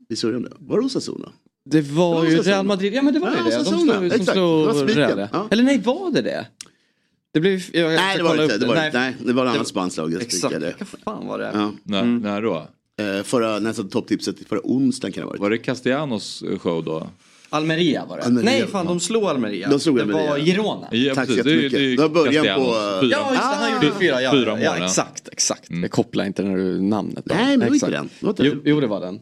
[0.09, 0.47] i Syrien?
[0.59, 1.31] Var det Osasuna?
[1.65, 2.41] Det var ju.
[2.41, 3.57] Real Madrid, ja men det var Ja, ju det.
[3.57, 3.87] De slog.
[3.87, 5.27] Det var slog Real.
[5.31, 5.47] ja.
[5.51, 6.45] Eller nej, var det det?
[7.33, 8.57] Det blev, jag, jag Nej, det var det inte.
[8.57, 9.15] Det var, nej.
[9.25, 10.13] det var ett annat spanskt lag.
[10.21, 11.51] Exakt, vilka fan var det?
[11.53, 11.71] Ja.
[11.83, 12.17] När, Mm.
[12.21, 12.67] när då?
[13.01, 15.41] Eh, Förra, nästan topptipset förra onsdagen kan det ha varit.
[15.41, 17.09] Var det Castellanos show då?
[17.49, 18.23] Almeria var det.
[18.23, 18.89] Almeria, nej fan, ja.
[18.91, 19.69] de slog Almeria.
[19.69, 20.29] De slog det Almeria.
[20.29, 20.87] var Girona.
[20.91, 21.31] Ja, Tack så.
[21.31, 21.71] Det jättemycket.
[21.71, 22.61] det Det var början på-
[23.01, 23.09] fyra.
[23.11, 24.21] Ja, just det, han gjorde fyra.
[24.21, 24.85] Ja, Fyra mål, ja, ja.
[24.85, 25.63] exakt, exakt.
[25.69, 27.25] Jag kopplar inte när du namnet.
[27.25, 27.35] då.
[27.35, 27.85] Nej, men det var inte.
[28.41, 28.61] Det den.
[28.65, 29.19] jo, det var den.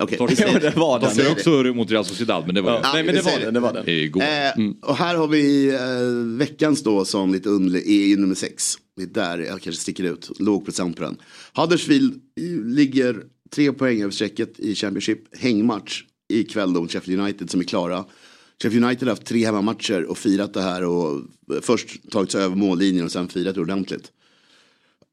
[0.00, 1.14] Okej, vi säger det var De den.
[1.14, 3.54] spelade också mot Real Sociedad men det var Ja, Ja, nej, men det var den.
[3.54, 3.84] Det var den.
[3.86, 4.22] ju igår.
[4.22, 8.74] Eh, Och här har vi eh, veckans då som lite underlig, är ju nummer sex.
[8.96, 11.16] Det är där jag kanske sticker ut, låg procent på den.
[11.54, 15.18] Huddersfield eh, ligger tre poäng över strecket i Championship.
[15.38, 18.04] Hängmatch ikväll då mot Sheffield United som är klara.
[18.62, 21.16] Sheffield United har haft tre hemmamatcher och firat det här och
[21.54, 24.12] eh, först tagit sig över mållinjen och sen firat det ordentligt.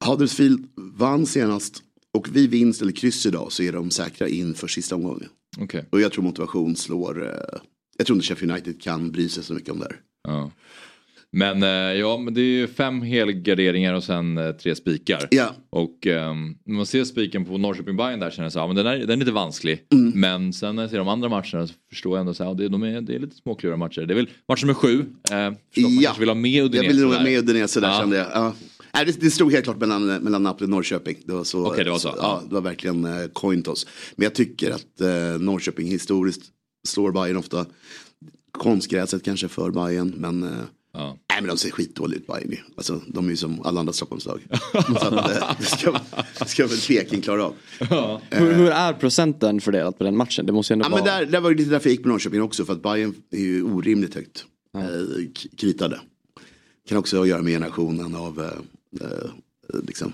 [0.06, 1.82] Huddersfield vann senast
[2.16, 5.30] och vid vinst eller kryss idag så är de säkra in för sista omgången.
[5.60, 5.86] Okej.
[5.90, 7.60] Och jag tror motivation slår, eh,
[7.98, 9.96] jag tror inte Sheffield United kan bry sig så mycket om det här.
[10.28, 10.52] Ja.
[11.32, 15.28] Men eh, ja, men det är ju fem helgarderingar och sen eh, tre spikar.
[15.32, 15.56] Ja.
[15.70, 18.76] Och ehm, när man ser spiken på Norrköping Bayern där känner jag så här, men
[18.76, 19.80] den är, den är lite vansklig.
[19.94, 20.20] Mm.
[20.20, 22.68] Men sen när jag ser de andra matcherna så förstår jag ändå så här, det,
[22.70, 24.02] de är, det är lite småkluriga matcher.
[24.02, 25.06] Det är väl match nummer sju.
[25.32, 26.02] Eh, man Ja.
[26.04, 27.18] kanske vill ha med Jag Udinese ville nog där.
[27.18, 28.00] ha med Udinese där Ja.
[28.00, 28.28] kände jag.
[28.34, 28.54] Ja.
[28.96, 31.18] Nej, det, det stod helt klart mellan, mellan Napoli och Norrköping.
[31.26, 31.68] Det var så.
[31.68, 32.14] Okej, det var så.
[32.18, 33.88] Ja, det var verkligen eh, coin toss.
[34.16, 36.42] Men jag tycker att eh, Norrköping historiskt
[36.88, 37.66] slår Bayern ofta.
[38.52, 40.50] Konstgräset kanske för Bayern men eh,
[40.98, 41.18] Ja.
[41.30, 42.64] Nej men de ser skitdåligt ut Bayern.
[42.78, 44.42] Alltså de är ju som alla andra Stockholmslag.
[44.74, 46.00] så att, eh, det, ska,
[46.40, 47.54] det ska väl Peking klara av.
[48.30, 50.46] Hur, hur är procenten fördelat på den matchen?
[50.46, 51.04] Det måste ju ändå Ja, vara...
[51.04, 52.66] men där, där var det lite därför jag gick på Norrköping också.
[52.66, 54.46] För att Bayern är ju orimligt högt
[54.78, 54.84] eh,
[55.58, 56.00] kritade.
[56.90, 58.50] Kan också ha att göra med generationen av eh,
[59.84, 60.14] liksom,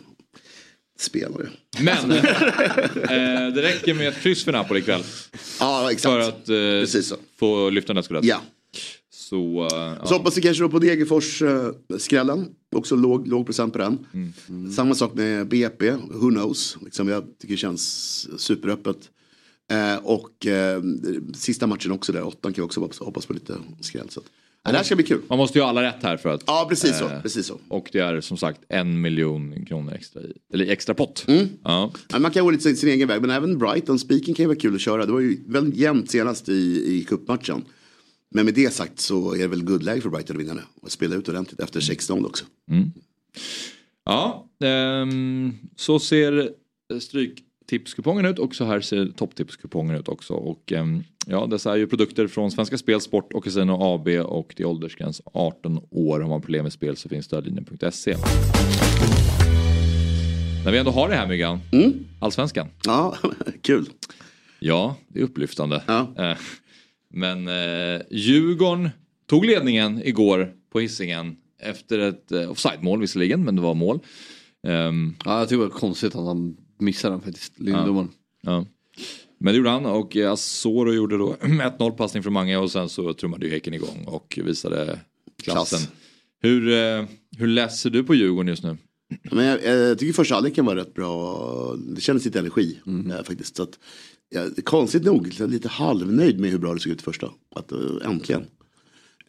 [0.99, 1.49] spelare.
[1.79, 5.03] Men eh, det räcker med ett kryss för Napoli ikväll.
[5.59, 6.13] Ja exakt.
[6.13, 7.15] För att eh, Precis så.
[7.39, 8.25] få lyfta nästskuddet.
[8.25, 8.41] Ja.
[9.09, 12.47] Så, eh, Så hoppas vi kanske då på Degerfors-skrällen.
[12.75, 14.05] Också låg, låg procent på den.
[14.75, 16.77] Samma sak med BP, who knows.
[16.81, 19.09] Liksom, jag tycker det känns superöppet.
[19.71, 20.81] Eh, och eh,
[21.35, 24.09] sista matchen också där, åttan kan vi också hoppas, hoppas på lite skräll.
[24.09, 24.21] Så.
[24.63, 25.21] Ja, det här ska bli kul.
[25.29, 27.05] Man måste ju ha alla rätt här för att Ja, precis så.
[27.09, 27.59] Eh, Precis så.
[27.67, 31.25] Och det är som sagt en miljon kronor extra i, eller extra pott.
[31.27, 31.47] Mm.
[31.63, 31.91] Ja.
[32.09, 34.47] Ja, man kan gå lite sin, sin egen väg, men även Brighton, speaking kan ju
[34.47, 35.05] vara kul att köra.
[35.05, 37.65] Det var ju väldigt jämnt senast i, i cupmatchen.
[38.31, 40.61] Men med det sagt så är det väl guldläge för Brighton att vinna nu.
[40.81, 42.45] Och spela ut ordentligt efter 6-0 också.
[44.05, 46.49] Ja, ehm, så ser
[46.99, 50.33] stryktipskupongen ut och så här ser topptipskupongen ut också.
[50.33, 54.53] Och ehm, ja, dessa är ju produkter från Svenska Spel, Sport och Casino AB och
[54.57, 56.19] det är åldersgräns 18 år.
[56.19, 58.15] Har man problem med spel så finns stödlinjen.se.
[60.65, 61.59] När vi ändå har det här Myggan,
[62.19, 62.67] Allsvenskan.
[62.85, 63.15] Ja,
[63.61, 63.89] kul.
[64.59, 65.83] Ja, det är upplyftande.
[65.87, 66.13] Ja.
[66.17, 66.37] Eh,
[67.13, 68.89] Men eh, Djurgården
[69.29, 73.99] tog ledningen igår på Hisingen efter ett eh, offside-mål visserligen, men det var mål.
[74.67, 78.09] Ehm, Ja, jag tycker det var konstigt att han missade den faktiskt, Lindedomaren.
[78.41, 78.65] ja.
[79.41, 82.89] Men det gjorde han och eh, Asoro gjorde då 1-0 passning från Mange och sen
[82.89, 84.99] så trummade ju Häcken igång och visade
[85.43, 85.79] klassen.
[85.79, 85.91] Klass.
[86.41, 87.05] Hur, eh,
[87.37, 88.77] hur läser du på Djurgården just nu?
[89.31, 91.75] Men jag, jag tycker första halvleken var rätt bra.
[91.75, 93.55] Det kändes lite energi eh, faktiskt.
[93.55, 93.79] Så att,
[94.29, 97.29] ja, konstigt nog, lite halvnöjd med hur bra det såg ut första.
[97.55, 97.71] Att,
[98.05, 98.45] äntligen.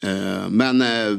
[0.01, 1.19] Eh, men eh,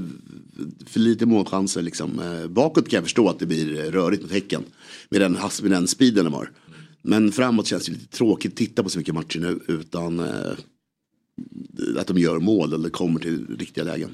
[0.86, 2.22] för lite målchanser liksom.
[2.50, 4.64] Bakåt kan jag förstå att det blir rörigt mot Häcken.
[5.10, 6.50] Med den, med den speeden de har.
[7.04, 9.60] Men framåt känns det lite tråkigt att titta på så mycket matcher nu.
[9.68, 10.52] Utan eh,
[11.98, 14.10] att de gör mål eller kommer till riktiga lägen.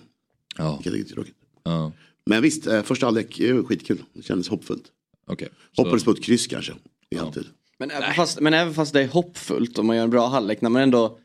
[0.58, 0.80] Ja.
[0.84, 1.36] Det är lite tråkigt.
[1.64, 1.92] Ja.
[2.26, 4.04] Men visst, eh, första halvlek är skitkul.
[4.14, 4.84] Det kändes hoppfullt.
[5.28, 5.50] Okej.
[5.76, 6.74] Så- Hoppades på ett kryss kanske.
[7.10, 7.44] I alltid.
[7.80, 10.62] Men även, fast, men även fast det är hoppfullt och man gör en bra halvlek
[10.62, 11.20] när man ändå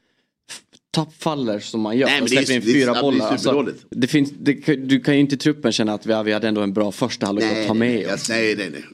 [0.91, 2.99] tappfaller som man gör Nej, och det är- släpper in det är- fyra ja, det
[2.99, 3.31] är bollar.
[3.31, 6.49] Alltså, det finns, det, du kan ju inte i truppen känna att vi, vi hade
[6.49, 8.29] ändå en bra första halvlek att ta med nej, oss.
[8.29, 8.85] nej, nej, nej.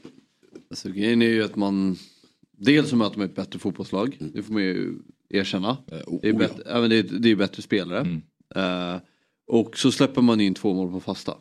[0.69, 1.97] Alltså, grejen är ju att man
[2.65, 4.17] dels så möter man ett bättre fotbollslag.
[4.33, 5.77] Det får man ju erkänna.
[5.85, 8.21] det, är oh, bättre, ja, men det, är, det är bättre spelare.
[8.55, 9.01] Eh,
[9.47, 11.37] och så släpper man in två mål på fasta.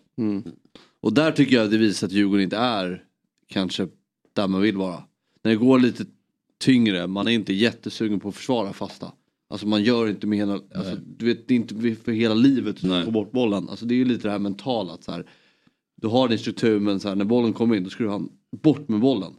[1.00, 3.04] Och där tycker jag det visar att Djurgården inte är
[3.48, 3.88] kanske
[4.32, 5.02] där man vill vara.
[5.42, 6.04] När det går lite
[6.60, 9.12] tyngre, man är inte jättesugen på att försvara fasta.
[9.50, 12.84] Alltså man gör inte med hela, alltså, du vet det är inte för hela livet
[12.84, 13.68] att få bort bollen.
[13.68, 15.26] Alltså det är ju lite det här mentala att så här,
[15.96, 18.22] du har din struktur men så här, när bollen kommer in då ska du ha
[18.62, 19.32] bort med bollen.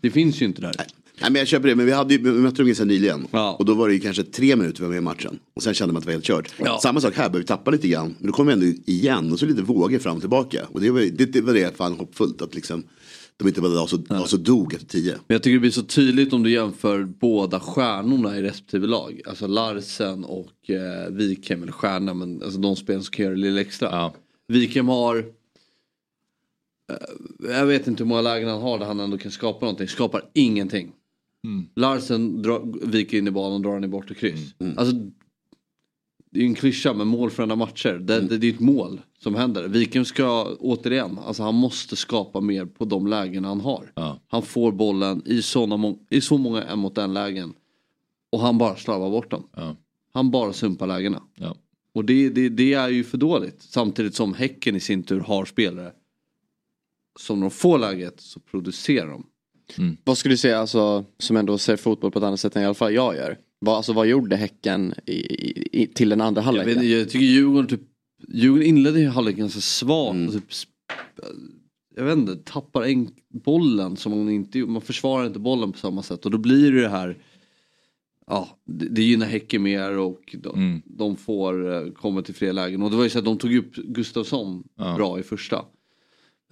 [0.00, 0.74] Det finns ju inte där.
[1.20, 3.26] Nej men jag köper det, men vi, hade ju, vi mötte dem ganska nyligen.
[3.30, 3.56] Ja.
[3.58, 5.38] Och då var det ju kanske tre minuter vi var med i matchen.
[5.54, 6.54] Och sen kände man att det var helt kört.
[6.58, 6.78] Ja.
[6.82, 8.14] Samma sak här, började vi tappa lite grann.
[8.18, 10.66] Men då kom vi ändå igen och så lite vågor fram och tillbaka.
[10.72, 12.84] Och det var det, det, var det fan hoppfullt att liksom
[13.36, 14.26] de inte bara så, ja.
[14.26, 15.12] så dog efter tio.
[15.12, 19.20] Men jag tycker det blir så tydligt om du jämför båda stjärnorna i respektive lag.
[19.26, 23.40] Alltså Larsen och eh, Wikheim, eller stjärna men alltså de spelarna som kan göra det
[23.40, 23.88] lite extra.
[23.90, 24.14] Ja.
[24.48, 26.96] Wikheim har eh,
[27.50, 29.88] jag vet inte hur många lägen han har där han ändå kan skapa någonting.
[29.88, 30.92] Skapar ingenting.
[31.44, 31.68] Mm.
[31.74, 34.54] Larsen drar, viker in i bollen och drar den i bortre kryss.
[34.58, 34.78] Mm.
[34.78, 34.94] Alltså,
[36.30, 37.98] det är ju en klyscha med mål för målförända matcher.
[37.98, 38.28] Det, mm.
[38.28, 39.68] det, det är ett mål som händer.
[39.68, 43.92] Viken ska återigen, alltså han måste skapa mer på de lägen han har.
[43.94, 44.20] Ja.
[44.28, 47.54] Han får bollen i, såna, i så många en mot en lägen.
[48.30, 49.48] Och han bara slarvar bort dem.
[49.56, 49.76] Ja.
[50.12, 51.22] Han bara sumpar lägena.
[51.34, 51.56] Ja.
[51.94, 53.62] Och det, det, det, är ju för dåligt.
[53.62, 55.92] Samtidigt som Häcken i sin tur har spelare.
[57.20, 59.26] Som de får läget så producerar de.
[59.78, 59.96] Mm.
[60.04, 62.66] Vad skulle du säga, alltså, som ändå ser fotboll på ett annat sätt än i
[62.66, 63.38] alla fall jag gör.
[63.58, 66.74] Vad, alltså, vad gjorde Häcken i, i, till den andra halvleken?
[66.74, 67.80] Jag, jag tycker Djurgården, typ,
[68.28, 70.14] Djurgården inledde ju halvleken ganska svagt.
[70.14, 70.32] Mm.
[70.32, 70.44] Typ,
[71.96, 76.02] jag vet inte, tappar en, bollen som man inte Man försvarar inte bollen på samma
[76.02, 77.16] sätt och då blir det här
[78.26, 80.82] Ja, det, det gynnar Häcken mer och de, mm.
[80.84, 82.82] de får eh, komma till fler lägen.
[82.82, 84.94] Och det var ju så att de tog upp Gustafsson ja.
[84.96, 85.64] bra i första.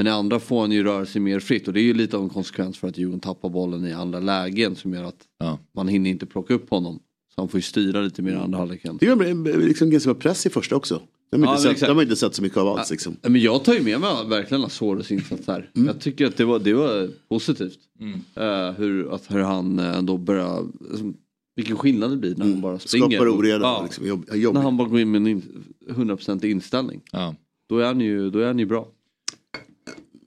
[0.03, 2.17] Men i andra får han ju röra sig mer fritt och det är ju lite
[2.17, 5.59] av en konsekvens för att Djurgården tappar bollen i andra lägen som gör att ja.
[5.75, 7.01] man hinner inte plocka upp honom.
[7.35, 8.97] Så han får ju styra lite mer i andra halvleken.
[9.01, 11.03] Det är liksom ganska press i första också.
[11.31, 12.91] De har, ja, inte, sett, de har inte sett så mycket av alls.
[12.91, 13.17] Liksom.
[13.23, 15.71] men jag tar ju med mig verkligen Azoros insats här.
[15.77, 15.87] Mm.
[15.87, 17.79] Jag tycker att det var, det var positivt.
[18.01, 18.15] Mm.
[18.15, 20.59] Uh, hur, att hur han eh, ändå börjar,
[20.91, 21.13] alltså,
[21.57, 22.53] vilken skillnad det blir när mm.
[22.53, 23.09] han bara springer.
[23.09, 23.65] Skapar oreda.
[23.65, 23.83] Ja.
[23.83, 24.55] Liksom, jobb, jobb.
[24.55, 27.01] När han bara går in med en in, 100% inställning.
[27.13, 27.35] Ja.
[27.69, 28.89] Då, är han ju, då är han ju bra.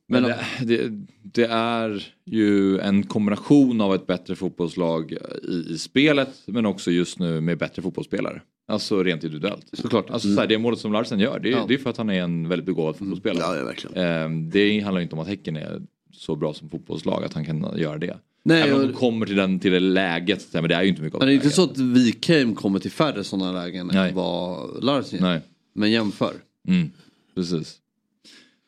[0.08, 0.92] Men det, det,
[1.22, 5.12] det, är ju en kombination av ett bättre fotbollslag
[5.44, 8.42] i, i, spelet men också just nu med bättre fotbollsspelare.
[8.68, 9.66] Alltså rent individuellt.
[9.74, 10.10] Såklart.
[10.10, 10.36] Alltså, mm.
[10.36, 11.66] så här, det målet som Larsen gör det, ja.
[11.68, 13.00] det är för att han är en väldigt begåvad mm.
[13.00, 13.58] fotbollsspelare.
[13.58, 13.98] Ja, verkligen.
[13.98, 17.74] Eh, det handlar inte om att Häcken är så bra som fotbollslag att han kan
[17.78, 18.18] göra det.
[18.44, 21.02] Nej, Även om de kommer till, den, till det läget, men det är ju inte
[21.02, 24.10] mycket av Men det är inte så att Wikheim kommer till färre sådana lägen Nej.
[24.10, 25.42] än vad Larsen gör.
[25.74, 26.34] Men jämför.
[26.68, 26.92] Mm.
[27.36, 27.80] Precis.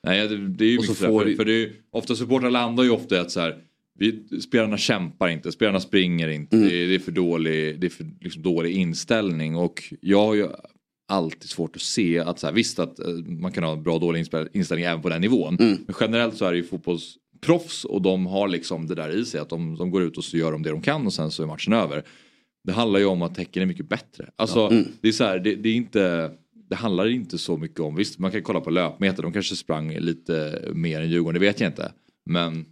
[0.08, 1.36] Nej, det, det är ju mycket får...
[1.36, 3.56] för, det är, ofta supportrar landar ju ofta i att så här,
[4.00, 6.70] vi, spelarna kämpar inte, spelarna springer inte, mm.
[6.70, 10.48] det, det, är för dålig, det är för liksom, dålig inställning och jag har ju
[11.08, 13.94] alltid svårt att se att så här, visst att eh, man kan ha en bra
[13.94, 15.58] och dålig inställning även på den nivån.
[15.60, 15.78] Mm.
[15.86, 19.40] Men generellt så är det ju fotbollsproffs och de har liksom det där i sig
[19.40, 21.44] att de, de går ut och så gör de det de kan och sen så
[21.44, 22.04] är matchen över.
[22.64, 24.30] Det handlar ju om att tecken är mycket bättre.
[24.36, 24.72] Alltså ja.
[24.72, 24.86] mm.
[25.02, 26.32] det är så här, det, det är inte
[26.70, 29.92] det handlar inte så mycket om, visst man kan kolla på löpmeter, de kanske sprang
[29.92, 31.92] lite mer än Djurgården, det vet jag inte.
[32.26, 32.66] Men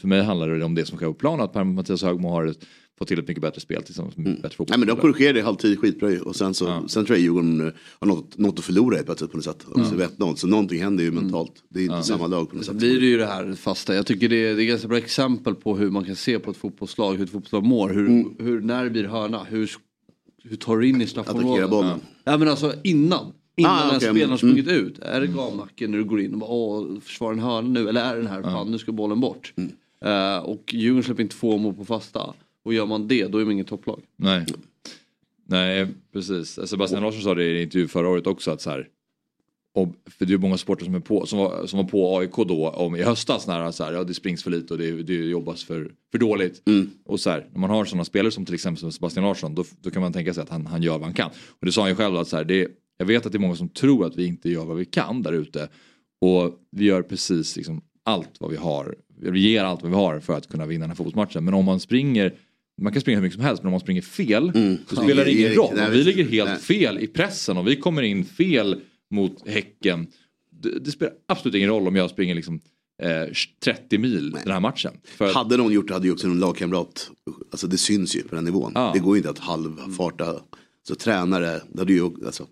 [0.00, 2.54] för mig handlar det om det som sker på planen, att Mattias Högmo har
[2.98, 4.40] fått till ett mycket bättre spel tillsammans med mm.
[4.40, 4.78] bättre fotboll.
[4.78, 6.84] Nej men de korrigerade i halvtid skitbra och sen så ja.
[6.88, 9.66] sen tror jag Djurgården har något, något att förlora på på något sätt.
[9.92, 10.38] Vet något.
[10.38, 11.52] så någonting händer ju mentalt.
[11.68, 12.02] Det är inte ja.
[12.02, 12.78] samma lag på något så sätt.
[12.78, 13.94] blir det ju det här fasta.
[13.94, 16.50] Jag tycker det är, det är ganska bra exempel på hur man kan se på
[16.50, 17.88] ett fotbollslag, hur ett fotbollslag mår.
[17.88, 18.34] Hur, mm.
[18.38, 19.70] hur när det blir hörna, hur,
[20.48, 21.70] hur tar du in i straffområdet?
[21.70, 22.00] Bollen.
[22.24, 23.32] Ja men alltså innan.
[23.56, 24.00] Innan ah, okay.
[24.00, 24.86] spelaren har sprungit mm.
[24.86, 24.98] ut.
[24.98, 27.88] Är det gamnacken när du går in och bara åh, försvara en hörna nu?
[27.88, 29.52] Eller är den här, fan nu ska bollen bort.
[29.56, 29.72] Mm.
[30.04, 32.34] Uh, och Djurgården släpper inte två mål på fasta.
[32.64, 34.02] Och gör man det då är man inget topplag.
[34.16, 34.46] Nej.
[35.48, 36.58] Nej precis.
[36.68, 38.88] Sebastian Larsson sa det i en intervju förra året också att så här.
[39.76, 42.36] Och, för det är många sporter som, är på, som, var, som var på AIK
[42.36, 45.14] då om, i höstas när så här, ja, det springs för lite och det, det
[45.14, 46.62] jobbas för, för dåligt.
[46.66, 46.90] Mm.
[47.04, 49.90] Och så här, när man har sådana spelare som till exempel Sebastian Larsson då, då
[49.90, 51.30] kan man tänka sig att han, han gör vad han kan.
[51.30, 53.40] Och det sa han ju själv att så här, det, jag vet att det är
[53.40, 55.68] många som tror att vi inte gör vad vi kan där ute.
[56.20, 58.94] Och vi gör precis liksom allt vad vi har.
[59.20, 61.44] Vi ger allt vad vi har för att kunna vinna den här fotbollsmatchen.
[61.44, 62.32] Men om man springer
[62.82, 64.78] man kan springa hur mycket som helst men om man springer fel mm.
[64.88, 65.78] så spelar det ingen roll.
[65.78, 68.80] Om vi ligger helt fel i pressen och vi kommer in fel
[69.10, 70.06] mot Häcken.
[70.50, 72.60] Det, det spelar absolut ingen roll om jag springer liksom
[73.02, 73.32] eh,
[73.64, 74.42] 30 mil nej.
[74.44, 74.92] den här matchen.
[75.04, 77.10] För hade någon gjort det hade ju också någon lagkamrat,
[77.50, 78.72] alltså det syns ju på den nivån.
[78.74, 78.92] Ah.
[78.92, 80.40] Det går ju inte att halvfarta.
[80.88, 82.46] Så tränare, det hade ju, alltså,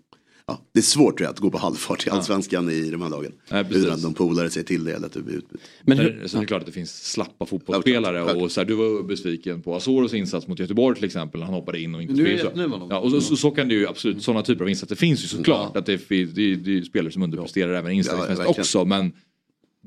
[0.47, 2.71] ja, det är svårt jag, att gå på halvfart i allsvenskan ja.
[2.71, 3.31] i de här lagen.
[3.51, 5.63] Nej, utan att de polare sig till det eller att det blir utbyte.
[5.83, 8.67] Men hur, så det är klart att det finns slappa fotbollsspelare ja, och så här,
[8.67, 11.41] du var besviken på Azoros insats mot Göteborg till exempel.
[11.41, 12.87] Han hoppade in och inte spelade.
[12.89, 15.27] Ja, och så, så, så, kan det ju absolut, sådana typer av insatser finns ju
[15.27, 15.71] såklart.
[15.73, 15.79] Ja.
[15.79, 18.85] Att det, det, det, det är spelare som underpresterar även inställningsmässigt också.
[18.85, 19.11] Men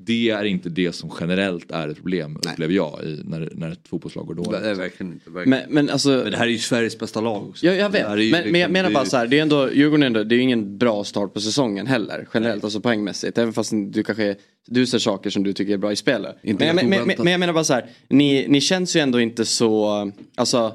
[0.00, 2.52] det är inte det som generellt är ett problem Nej.
[2.52, 4.62] upplever jag i, när, när ett fotbollslag går dåligt.
[4.62, 5.60] Det, är verkligen inte, verkligen.
[5.68, 7.66] Men, men, alltså, men det här är ju Sveriges bästa lag också.
[7.66, 8.08] Ja, jag vet.
[8.08, 10.36] Men, liksom, men, jag menar bara så här, det är ändå, Djurgården ändå, det är
[10.36, 12.28] ju ingen bra start på säsongen heller.
[12.34, 13.38] Generellt, alltså poängmässigt.
[13.38, 14.36] Även fast du kanske,
[14.66, 16.36] du ser saker som du tycker är bra i spelet.
[16.42, 19.44] Men, men, men, men, jag menar bara så här, ni, ni känns ju ändå inte
[19.44, 20.72] så, alltså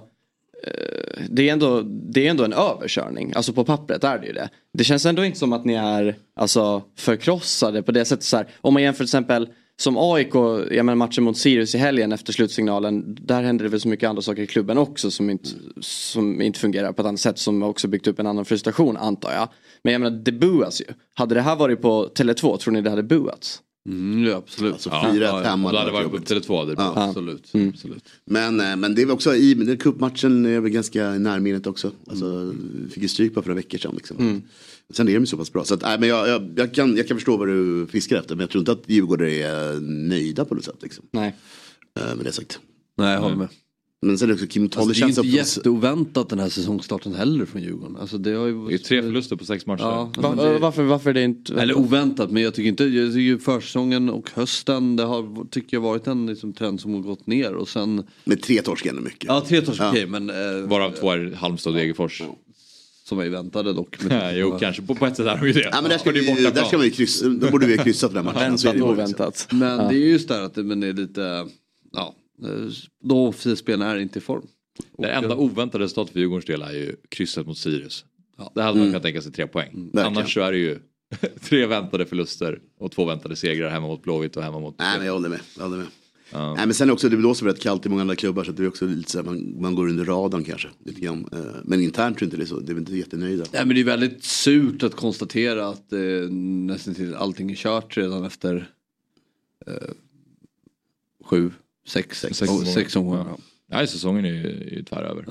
[0.67, 3.33] Eh, det är, ändå, det är ändå en överkörning.
[3.35, 4.49] Alltså på pappret är det ju det.
[4.73, 8.23] Det känns ändå inte som att ni är alltså, förkrossade på det sättet.
[8.23, 9.47] Så här, om man jämför till exempel
[9.77, 10.35] som AIK,
[10.71, 13.17] jag menar matchen mot Sirius i helgen efter slutsignalen.
[13.21, 15.49] Där händer det väl så mycket andra saker i klubben också som inte,
[15.81, 17.37] som inte fungerar på ett annat sätt.
[17.37, 19.49] Som också byggt upp en annan frustration antar jag.
[19.83, 20.85] Men jag menar det buas ju.
[21.13, 23.61] Hade det här varit på Tele2 tror ni det hade buats?
[23.89, 24.73] Mm, ja, absolut.
[24.73, 25.67] Alltså, fyra ja, hemma.
[25.67, 26.65] Ja, det hade varit på Tele2.
[26.65, 26.93] Det ja.
[26.95, 27.53] Absolut.
[27.53, 27.69] Mm.
[27.69, 28.03] absolut.
[28.25, 31.91] Men, eh, men det är väl också i den cupmatchen är väl ganska närminnet också.
[32.07, 32.89] Alltså, mm.
[32.91, 33.95] Fick ju stryk bara för några veckor sedan.
[33.95, 34.17] Liksom.
[34.17, 34.41] Mm.
[34.93, 35.63] Sen är de ju så pass bra.
[35.63, 38.35] Så att, nej, men jag, jag, jag, kan, jag kan förstå vad du fiskar efter.
[38.35, 40.81] Men jag tror inte att Djurgården är nöjda på något sätt.
[40.81, 41.05] Liksom.
[41.11, 41.35] Nej.
[41.99, 42.59] Äh, med det sagt.
[42.97, 43.47] Nej, jag håller med.
[44.03, 47.61] Men sen också Kim Tolle alltså, Det är inte jätteoväntat den här säsongstarten heller från
[47.61, 47.97] Djurgården.
[48.01, 48.67] Alltså, det, har ju...
[48.67, 49.81] det är tre förluster på sex matcher.
[49.81, 50.59] Ja, alltså, det...
[50.59, 54.29] varför, varför är det inte Eller oväntat men jag tycker inte, jag tycker försäsongen och
[54.33, 58.03] hösten det har tycker jag varit en liksom, trend som har gått ner och sen
[58.23, 59.23] Med tre torsk ändå mycket.
[59.23, 59.89] Ja tre torsk ja.
[59.89, 60.29] okej okay, men
[60.59, 62.21] eh, Varav två är Halmstad och Degerfors.
[63.05, 63.97] Som jag väntade dock.
[64.09, 65.69] Ja, jo kanske på, på ett sätt är de ju det.
[65.71, 68.33] Ja, men där ska, vi, där ska kryssa, då borde vi ha kryssat den här
[68.33, 68.55] matchen.
[68.63, 69.47] Väntat oväntat.
[69.51, 69.89] Men ja.
[69.89, 71.47] det är just det att det, men det är lite,
[71.93, 72.15] ja,
[73.03, 74.47] de offensiva spelarna är inte i form.
[74.97, 78.05] Det enda oväntade resultatet för Djurgårdens del är ju krysset mot Sirius.
[78.37, 78.51] Ja.
[78.55, 78.91] Det hade man mm.
[78.91, 79.89] kunnat tänka sig tre poäng.
[79.93, 80.79] Mm, Annars så är det ju
[81.41, 84.75] tre väntade förluster och två väntade segrar hemma mot Blåvitt och hemma mot...
[84.79, 85.39] Nej men jag håller med.
[85.57, 85.87] Jag håller med.
[86.31, 86.53] Ja.
[86.55, 88.67] Nej, men sen också, det blåser väldigt kallt i många andra klubbar så det är
[88.67, 90.67] också lite så här, man, man går under radarn kanske.
[90.85, 91.29] Lite grann.
[91.31, 93.45] Eh, men internt tror inte det är så, det är inte jättenöjda.
[93.53, 97.97] Nej men det är väldigt surt att konstatera att eh, nästan till allting är kört
[97.97, 98.69] redan efter
[99.67, 99.73] eh,
[101.23, 101.51] sju,
[101.87, 103.25] sex, sex, sex, sex omgångar.
[103.29, 103.37] Ja.
[103.67, 105.25] Nej, säsongen är ju tvär över.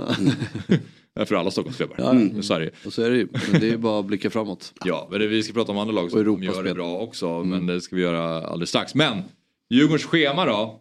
[1.27, 1.97] För alla Stockholmsklubbar.
[1.99, 2.43] Ja, mm.
[2.43, 3.29] så är det Och så är det ju.
[3.53, 4.73] Men det är bara att blicka framåt.
[4.85, 7.27] Ja, men det, vi ska prata om andra lag som gör det bra också.
[7.29, 7.49] Mm.
[7.49, 8.95] Men det ska vi göra alldeles strax.
[8.95, 9.23] Men
[9.71, 10.81] Djurgårdens schema då.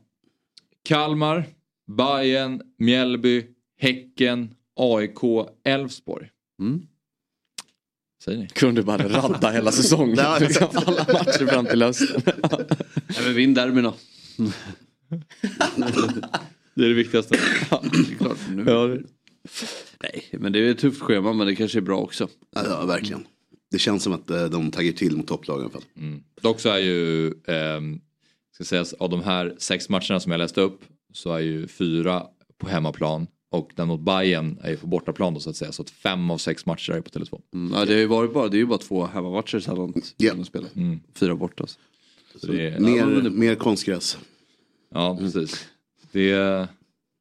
[0.83, 1.45] Kalmar,
[1.97, 3.45] Bayern, Mjällby,
[3.79, 5.19] Häcken, AIK,
[5.65, 6.29] Elfsborg.
[6.59, 6.81] Mm.
[8.23, 8.47] Säger ni?
[8.47, 10.19] Kunde bara radda hela säsongen.
[10.19, 10.39] alla
[11.13, 12.21] matcher fram till hösten.
[13.07, 13.93] ja, men vinn derbyna.
[16.73, 17.37] Det är det viktigaste.
[17.71, 18.37] ja, det är klart.
[18.49, 18.63] Nu.
[18.67, 18.87] Ja.
[20.03, 22.27] Nej, men det är ett tufft schema men det kanske är bra också.
[22.55, 23.27] Ja, verkligen.
[23.71, 25.83] Det känns som att eh, de tagit till mot topplagen i alla fall.
[25.97, 26.23] Mm.
[26.41, 27.81] Dock så är ju, eh,
[28.53, 30.81] ska sägas, av de här sex matcherna som jag läste upp
[31.13, 32.23] så är ju fyra
[32.57, 35.71] på hemmaplan och den mot Bayern är ju på bortaplan då så att säga.
[35.71, 37.41] Så att fem av sex matcher är på Tele2.
[37.53, 39.77] Mm, ja, det, har ju varit bara, det är ju bara två hemmamatcher så här
[39.77, 40.15] långt.
[40.17, 40.37] Yeah.
[40.75, 40.99] Mm.
[41.13, 41.67] Fyra borta.
[41.67, 42.39] Så.
[42.39, 44.17] Så det är, mer, ja, mer konstgräs.
[44.93, 45.65] Ja, precis.
[46.11, 46.31] Det,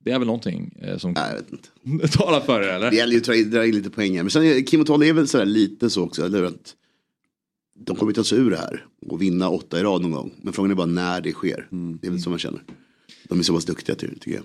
[0.05, 2.09] det är väl någonting eh, som Nej, jag vet inte.
[2.19, 2.91] talar för det eller?
[2.91, 5.29] Det gäller ju att dra in lite poäng Men sen Kim och Tolle är väl
[5.29, 6.25] sådär lite så också.
[6.25, 6.75] Eller att
[7.87, 10.35] de kommer ta sig ur det här och vinna åtta i rad någon gång.
[10.43, 11.69] Men frågan är bara när det sker.
[11.73, 11.99] Mm.
[12.03, 12.63] Det är väl så man känner.
[13.29, 14.43] De är så pass duktiga tycker jag.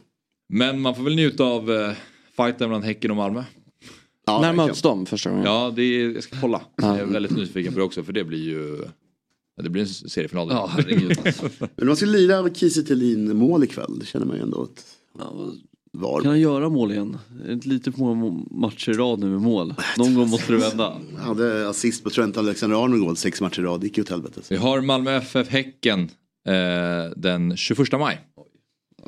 [0.49, 1.91] Men man får väl njuta av uh,
[2.38, 3.43] fighten mellan Häcken och Malmö.
[4.26, 5.45] Ja, när möts de första gången?
[5.45, 6.61] Ja, det är, jag ska kolla.
[6.76, 8.78] Jag är väldigt nyfiken på det också för det blir ju
[9.56, 10.47] Ja, det blir en seriefinaal.
[10.51, 10.72] Ja,
[11.76, 13.99] Men man ska lira Kiese Thelin mål ikväll.
[13.99, 14.86] Det känner man ju ändå att
[15.20, 15.53] ja,
[15.91, 16.22] var.
[16.22, 17.18] Kan han göra mål igen?
[17.43, 19.74] Är det inte lite för många matcher i rad nu med mål?
[19.97, 21.01] Någon gång måste det vända.
[21.18, 23.82] Han hade assist på Trent Alexander-Arnold sex matcher i rad.
[23.82, 24.41] Det gick ju åt helvete.
[24.49, 26.10] Vi har Malmö FF Häcken
[26.47, 28.20] eh, den 21 maj.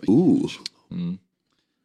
[0.08, 0.52] Ooh.
[0.92, 1.18] Mm.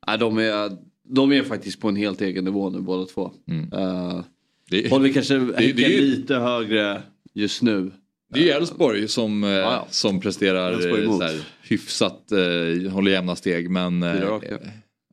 [0.07, 0.77] Nej, de, är,
[1.09, 3.33] de är faktiskt på en helt egen nivå nu båda två.
[3.49, 3.73] Mm.
[3.73, 4.25] Uh,
[4.71, 7.03] det, håller kanske det, Häcken det, lite högre
[7.35, 7.91] just nu.
[8.33, 9.87] Det är ju Elfsborg som, eh, ja, ja.
[9.91, 14.03] som presterar eh, så här, hyfsat, eh, håller jämna steg men...
[14.03, 14.39] Eh,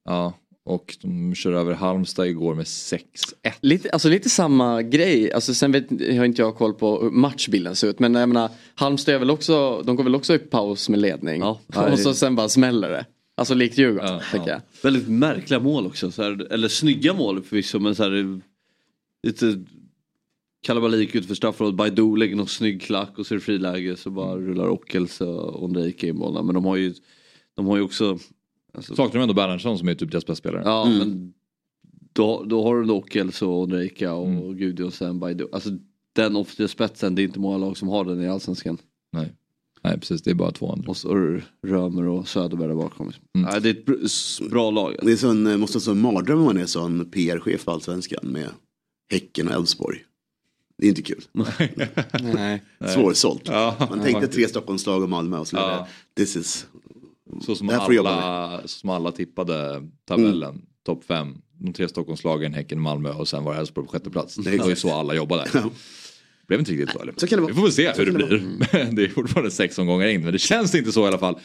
[0.05, 0.33] ja,
[0.65, 3.01] och de kör över Halmstad igår med 6-1.
[3.61, 7.75] Lite, alltså lite samma grej, alltså sen vet, har inte jag koll på hur matchbilden
[7.75, 10.89] ser ut men jag menar Halmstad är väl också, de går väl också i paus
[10.89, 11.59] med ledning ja,
[11.91, 13.05] och så sen bara smäller det.
[13.37, 14.61] Alltså likt Djurgården ja, tänker jag.
[14.83, 18.41] Väldigt märkliga mål också, så här, eller snygga mål förvisso men så här,
[19.27, 19.63] lite
[20.61, 21.77] kalabalik ut för straffområdet.
[21.77, 24.47] Baidu lägger någon snygg klack och så är det friläge så bara mm.
[24.47, 26.45] rullar Ockels och Ondrejka in bollen.
[26.45, 26.93] Men de har ju,
[27.55, 28.19] de har ju också...
[28.73, 28.95] Alltså...
[28.95, 30.63] Saknar de ändå Bernhardsson som är typ deras bästa spelare.
[30.65, 30.97] Ja mm.
[30.97, 31.33] men
[32.13, 34.57] då, då har du Ockels och Ondrejka och mm.
[34.57, 35.47] Gudjonsen, Baidu.
[35.51, 35.69] Alltså
[36.13, 38.77] den offensiva spetsen, det är inte många lag som har den i allsvenskan.
[39.13, 39.33] Nej.
[39.81, 40.89] Nej precis, det är bara två andra.
[40.89, 43.11] Och så Römer och Söderberg där bakom.
[43.35, 43.49] Mm.
[43.51, 43.73] Nej, det är
[44.05, 44.95] ett bra lag.
[45.01, 48.49] Det är sån, måste vara en mardröm om man är sån PR-chef för allsvenskan med
[49.11, 50.05] Häcken och Elfsborg.
[50.79, 51.23] Det är inte kul.
[52.21, 52.63] Nej.
[52.93, 53.41] Svårsålt.
[53.45, 55.87] Ja, Man tänkte tre Stockholmslag och Malmö och så ja.
[56.17, 56.65] This is...
[57.45, 60.61] Så som, alla, som alla tippade tabellen, mm.
[60.85, 61.41] topp fem.
[61.57, 64.35] De tre Stockholmslagen, Häcken, Malmö och sen var det Elfsborg på sjätte plats.
[64.35, 65.49] Det var ju så alla jobbade
[66.49, 67.01] blev inte riktigt så.
[67.01, 67.13] Eller?
[67.17, 67.53] så kan det vara.
[67.53, 68.91] Vi får väl se så hur det, det blir.
[68.95, 71.39] det är fortfarande sex omgångar in men det känns inte så i alla fall.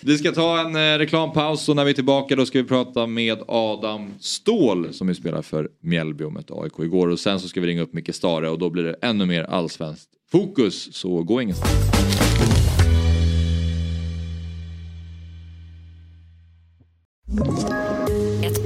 [0.00, 3.06] Vi ska ta en eh, reklampaus och när vi är tillbaka då ska vi prata
[3.06, 7.08] med Adam Ståhl som ju spelar för Mjällby och mötte AIK igår.
[7.08, 9.42] Och sen så ska vi ringa upp Micke Stare och då blir det ännu mer
[9.42, 10.94] allsvenskt fokus.
[10.94, 11.94] Så gå ingenstans.
[17.36, 17.83] you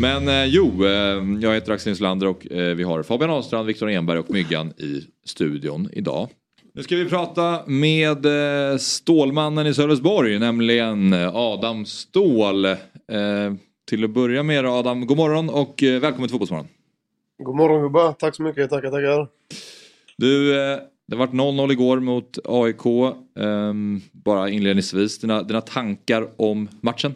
[0.00, 0.90] Men eh, jo, eh,
[1.40, 5.02] jag heter Axel Inslander och eh, vi har Fabian Ahlstrand, Viktor Enberg och Myggan i
[5.24, 6.28] studion idag.
[6.74, 12.64] Nu ska vi prata med eh, Stålmannen i Sölvesborg, nämligen eh, Adam Ståhl.
[12.64, 12.74] Eh,
[13.88, 16.68] till att börja med Adam, god morgon och välkommen till Fotbollsmorgon.
[17.42, 19.28] God morgon gubbar, tack så mycket, tackar tackar.
[20.16, 20.52] Du,
[21.08, 23.14] det vart 0-0 igår mot AIK.
[23.38, 27.14] Ehm, bara inledningsvis, dina, dina tankar om matchen?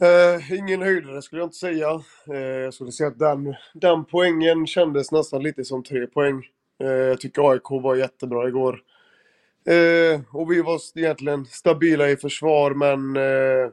[0.00, 2.00] Eh, ingen höjdare skulle jag inte säga.
[2.28, 6.42] Eh, jag skulle säga att den, den poängen kändes nästan lite som tre poäng.
[6.80, 8.80] Eh, jag tycker AIK var jättebra igår.
[9.66, 13.70] Eh, och vi var egentligen stabila i försvar men eh,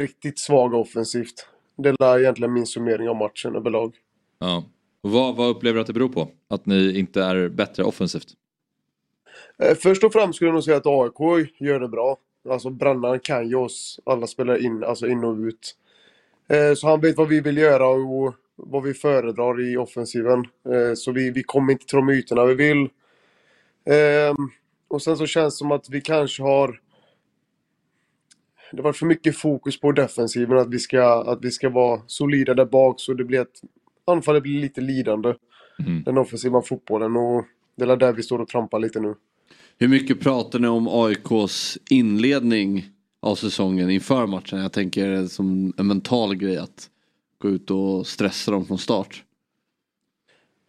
[0.00, 1.46] riktigt svaga offensivt.
[1.76, 3.94] Det är egentligen min summering av matchen överlag.
[4.38, 4.64] Ja.
[5.00, 6.28] Vad, vad upplever du att det beror på?
[6.48, 8.28] Att ni inte är bättre offensivt?
[9.62, 12.16] Eh, först och främst skulle jag nog säga att AIK gör det bra.
[12.48, 15.76] Alltså Brannan kan ju oss alla spelare in, alltså in och ut.
[16.48, 20.38] Eh, så han vet vad vi vill göra och vad vi föredrar i offensiven.
[20.68, 22.88] Eh, så vi, vi kommer inte till de ytorna vi vill.
[23.84, 24.34] Eh,
[24.88, 26.80] och sen så känns det som att vi kanske har...
[28.72, 32.54] Det varit för mycket fokus på defensiven, att vi ska, att vi ska vara solida
[32.54, 33.62] där bak så det blir att
[34.04, 35.34] anfallet blir lite lidande.
[35.86, 36.02] Mm.
[36.02, 37.44] Den offensiva fotbollen och
[37.76, 39.14] det är där vi står och trampar lite nu.
[39.80, 42.86] Hur mycket pratar ni om AIKs inledning
[43.20, 44.58] av säsongen inför matchen?
[44.58, 46.90] Jag tänker som en mental grej att
[47.38, 49.24] gå ut och stressa dem från start.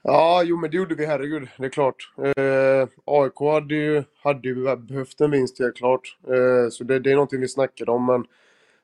[0.04, 1.48] Ja, jo men det gjorde vi, herregud.
[1.58, 1.96] Det är klart.
[2.18, 6.18] Eh, AIK hade ju, hade ju behövt en vinst, helt klart.
[6.28, 8.26] Eh, så det, det är någonting vi snackade om, men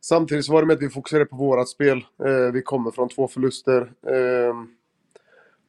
[0.01, 1.97] samtidigt så var det med att vi fokuserade på vårat spel.
[2.25, 3.81] Eh, vi kommer från två förluster.
[4.07, 4.53] Eh,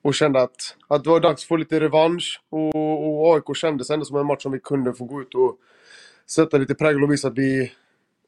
[0.06, 2.40] och kände att, att det var dags att få lite revansch.
[2.50, 5.58] Och, och AIK kändes ändå som en match som vi kunde få gå ut och
[6.30, 7.72] sätta lite prägel och visa att vi,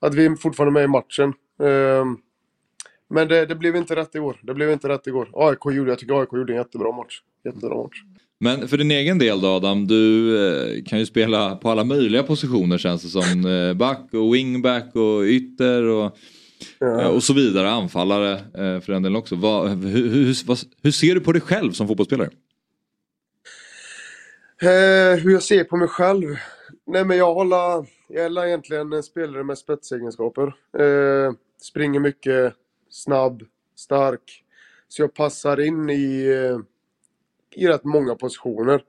[0.01, 1.33] att vi fortfarande är med i matchen.
[1.59, 2.19] Um,
[3.11, 4.41] men det, det, blev inte rätt igår.
[4.43, 5.31] Det blev inte rätt igår.
[5.33, 7.21] AIK gjorde, jag tycker AIK gjorde en jättebra match.
[7.45, 8.03] Jättebra match.
[8.41, 12.23] Men för din egen del då Adam, du eh, kan ju spela på alla möjliga
[12.23, 13.47] positioner känns det som.
[13.47, 16.17] Eh, back och wingback och ytter och,
[16.79, 17.09] Ja.
[17.09, 17.71] och så vidare.
[17.71, 19.35] Anfallare eh, för den delen också.
[19.37, 22.31] Vad, hur, hur, vad, hur ser du på dig själv som fotbollsspelare?
[24.63, 26.37] Eh, hur jag ser på mig själv?
[26.87, 30.47] Nej men jag håller, jag är egentligen en spelare med spetsegenskaper.
[30.79, 31.33] Eh,
[31.63, 32.55] springer mycket,
[32.91, 33.43] snabb,
[33.77, 34.45] stark.
[34.89, 36.59] Så jag passar in i, eh,
[37.63, 38.83] i rätt många positioner.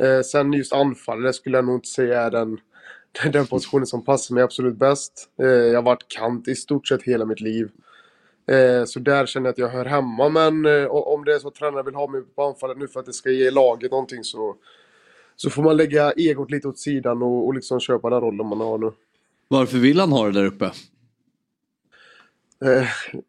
[0.00, 2.60] Eh, sen just anfallare skulle jag nog inte säga är den,
[3.32, 5.28] den positionen som passar mig absolut bäst.
[5.40, 7.70] Eh, jag har varit kant i stort sett hela mitt liv.
[8.50, 10.28] Eh, så där känner jag att jag hör hemma.
[10.28, 13.00] Men eh, om det är så att tränaren vill ha mig på anfallet nu för
[13.00, 14.56] att det ska ge laget någonting så,
[15.36, 18.60] så får man lägga egot lite åt sidan och, och liksom köpa den rollen man
[18.60, 18.92] har nu.
[19.48, 20.72] Varför vill han ha det där uppe?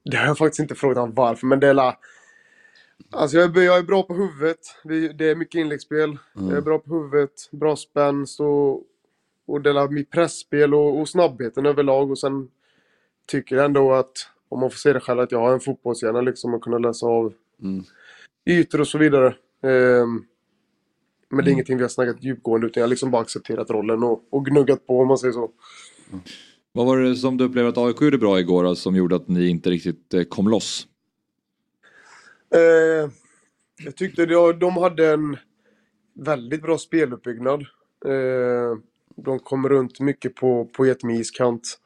[0.04, 2.00] Det har jag faktiskt inte frågat honom varför, men det är la...
[3.12, 4.60] Alltså jag är, jag är bra på huvudet.
[5.18, 6.04] Det är mycket inläggsspel.
[6.10, 6.50] Mm.
[6.50, 8.84] Jag är bra på huvudet, bra spänst och,
[9.48, 12.12] och det är mitt pressspel och, och snabbheten överlag.
[12.12, 12.48] Och sen
[13.26, 14.12] tycker jag ändå att,
[14.50, 17.06] om man får se det själv, att jag har en fotbollshjärna liksom att kunna läsa
[17.06, 17.34] av
[17.64, 17.84] Mm.
[18.46, 19.28] ytor och så vidare.
[19.64, 20.26] Ehm,
[21.30, 21.52] men det är Mm.
[21.54, 24.88] ingenting vi har snackat djupgående utan jag har liksom bara accepterat rollen och, och gnuggat
[24.88, 25.52] på om man säger så.
[26.72, 29.28] Vad var det som du upplevde att AIK gjorde bra igår och som gjorde att
[29.28, 30.88] ni inte riktigt eh, kom loss?
[32.56, 33.10] Eh,
[33.86, 35.38] jag tyckte de, de hade en
[36.14, 37.62] väldigt bra speluppbyggnad.
[38.06, 38.78] Eh,
[39.18, 41.80] de kom runt mycket på, på Jetmis kant.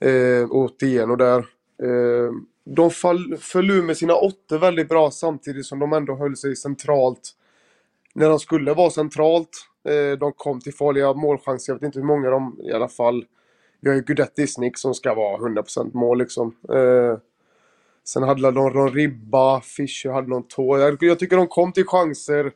[0.00, 1.38] Eh, åt igen och där.
[1.82, 2.32] Eh,
[2.64, 6.56] de fall, föll ur med sina åttor väldigt bra samtidigt som de ändå höll sig
[6.56, 7.30] centralt.
[8.14, 9.66] När de skulle vara centralt.
[9.88, 11.72] Eh, de kom till farliga målchanser.
[11.72, 13.24] Jag vet inte hur många de i alla fall.
[13.80, 16.56] Vi har ju Gudetti Snick som ska vara 100% mål liksom.
[16.68, 17.18] Eh,
[18.04, 20.78] Sen hade de någon ribba, Fischer hade någon tå.
[20.78, 22.52] Jag, jag tycker de kom till chanser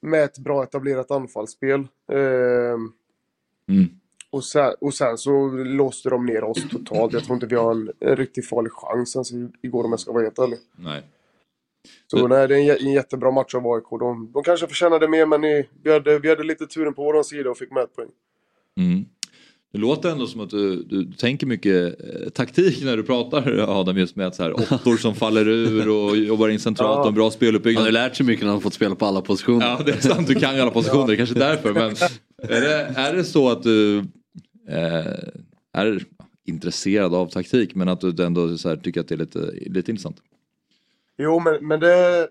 [0.00, 1.80] med ett bra etablerat anfallsspel.
[2.12, 2.76] Eh,
[3.68, 3.88] Mm.
[4.30, 7.12] och, sen, och sen så låste de ner oss totalt.
[7.12, 10.12] Jag tror inte vi har en, en riktigt farlig chans ens igår om jag ska
[10.12, 10.58] vara helt ärlig.
[10.76, 11.02] Nej.
[12.06, 13.84] Så nej, det är en, en jättebra match av AIK.
[13.90, 17.22] De, de kanske förtjänade mer men ni, vi, hade, vi hade lite turen på vår
[17.22, 18.08] sida och fick med ett poäng.
[18.76, 19.04] Mm.
[19.72, 23.98] Det låter ändå som att du, du tänker mycket eh, taktik när du pratar Adam
[23.98, 27.14] just med att så här, åttor som faller ur och jobbar in centralt och en
[27.14, 27.84] bra speluppbyggnad.
[27.84, 29.66] Han har lärt sig mycket när han fått spela på alla positioner.
[29.66, 31.72] Ja det är sant, du kan ju alla positioner, är kanske därför.
[31.72, 31.96] Men
[32.42, 33.98] är det, är det så att du
[34.68, 35.28] eh,
[35.72, 36.04] är
[36.44, 39.90] intresserad av taktik men att du ändå så här, tycker att det är lite, lite
[39.90, 40.16] intressant?
[41.18, 42.28] Jo men, men det,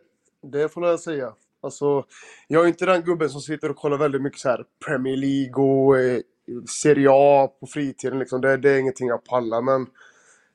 [0.51, 1.33] det får jag säga.
[1.63, 2.05] Alltså,
[2.47, 5.63] jag är inte den gubben som sitter och kollar väldigt mycket så här Premier League
[5.63, 6.21] och eh,
[6.69, 8.19] Serie A på fritiden.
[8.19, 8.41] Liksom.
[8.41, 9.61] Det, det, är ingenting jag pallar.
[9.61, 9.87] Men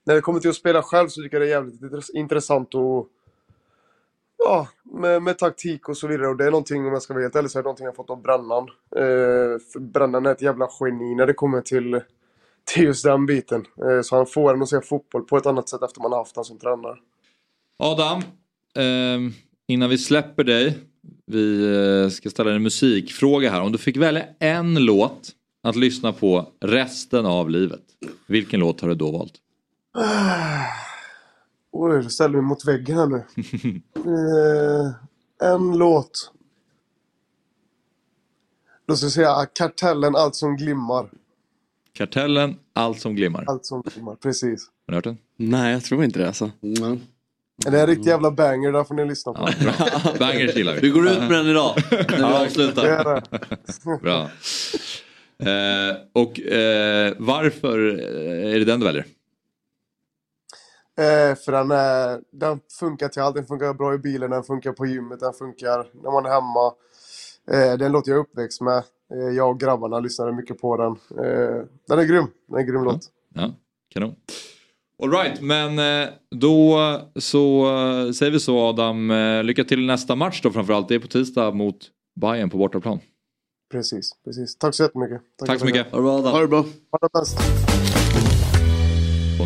[0.04, 3.06] när det kommer till att spela själv så tycker jag det är jävligt intressant att
[4.48, 6.28] Ja, med, med taktik och så vidare.
[6.28, 7.96] Och det är någonting, om jag ska vara helt ärlig, så är det någonting jag
[7.96, 8.68] fått av Brännan.
[8.96, 12.00] Eh, Brännan är ett jävla geni när det kommer till,
[12.64, 13.64] till just den biten.
[13.84, 16.18] Eh, så han får en att se fotboll på ett annat sätt efter man har
[16.18, 16.96] haft honom som tränare.
[17.78, 18.18] Adam,
[18.76, 19.32] eh,
[19.68, 20.78] innan vi släpper dig.
[21.26, 21.64] Vi
[22.04, 23.60] eh, ska ställa en musikfråga här.
[23.60, 25.30] Om du fick välja en låt
[25.62, 27.84] att lyssna på resten av livet.
[28.26, 29.34] Vilken låt har du då valt?
[31.78, 33.16] Oj, du ställer mig mot väggen här nu.
[33.96, 36.32] eh, en låt.
[38.88, 41.08] Då ska jag säga Kartellen, Allt som glimmar.
[41.92, 43.44] Kartellen, Allt som glimmar.
[43.46, 44.66] Allt som glimmar, precis.
[44.86, 45.18] Har ni hört den?
[45.36, 46.50] Nej, jag tror inte det alltså.
[46.62, 47.00] Mm.
[47.70, 49.48] Det är en riktig jävla banger, där får ni lyssna på.
[49.78, 50.80] Ja, Bangers gillar vi.
[50.80, 52.82] Vi går ut med den idag, när vi avslutar.
[52.82, 54.00] Det är det.
[54.02, 54.20] Bra.
[55.38, 59.04] Eh, och eh, varför är det den du väljer?
[60.98, 63.36] Eh, för den, är, den funkar till allt.
[63.36, 66.66] Den funkar bra i bilen, den funkar på gymmet, den funkar när man är hemma.
[67.50, 68.82] Eh, det är en låt jag är uppväxt med.
[69.12, 70.92] Eh, jag och grabbarna lyssnade mycket på den.
[71.24, 72.26] Eh, den är grym.
[72.48, 72.92] Den är en grym ja.
[72.92, 73.02] låt.
[73.34, 73.54] Ja,
[73.94, 74.14] kanon.
[75.02, 76.78] Alright, men eh, då
[77.16, 79.10] så eh, säger vi så Adam.
[79.10, 80.88] Eh, lycka till nästa match då framförallt.
[80.88, 81.76] Det är på tisdag mot
[82.20, 83.00] Bayern på bortaplan.
[83.70, 84.58] Precis, precis.
[84.58, 85.20] Tack så jättemycket.
[85.38, 85.90] Tack, Tack så mycket.
[85.90, 86.32] Ha det bra Adam.
[86.32, 86.64] Ha det bra.
[86.90, 87.65] Ha det bäst.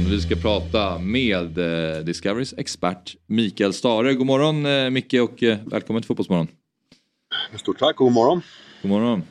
[0.06, 4.14] Och vi ska prata med eh, Discoverys expert Mikael Stare.
[4.14, 6.48] God morgon eh, Micke och eh, välkommen till Fotbollsmorgon.
[7.56, 8.42] Stort tack och god morgon.
[8.82, 9.22] God morgon.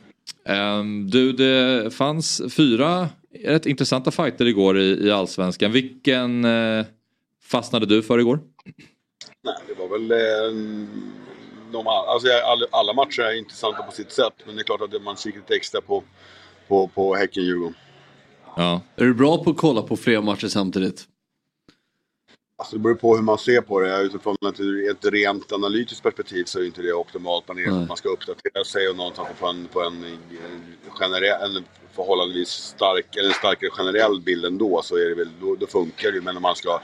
[0.48, 3.08] Um, du, det fanns fyra
[3.44, 5.72] rätt intressanta fighter igår i, Allsvenskan.
[5.72, 6.46] Vilken
[7.42, 8.40] fastnade du för igår?
[9.44, 10.08] Nej, det var väl
[11.72, 14.34] de, alltså, alla, alla matcher är intressanta på sitt sätt.
[14.46, 16.02] Men det är klart att man kikar lite extra på,
[16.68, 17.74] på, på Häcken-Djurgården.
[18.56, 18.80] Ja.
[18.96, 21.06] Är du bra på att kolla på flera matcher samtidigt?
[22.58, 24.02] Alltså det beror på hur man ser på det.
[24.02, 24.36] Utifrån
[24.90, 27.48] ett rent analytiskt perspektiv så är inte det optimalt.
[27.48, 30.04] Man, är, man ska uppdatera sig och någonstans på en, på en,
[30.88, 35.56] generell, en förhållandevis stark, eller en starkare generell bild ändå så är det väl, då,
[35.56, 36.80] då funkar det Men om man ska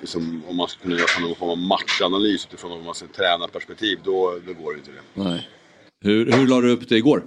[0.00, 3.98] liksom, om man ska kunna göra någon form av matchanalys utifrån om man ska tränarperspektiv
[4.04, 5.22] då, då går det inte det.
[5.22, 5.48] Nej.
[6.00, 7.24] Hur, hur la du upp det igår?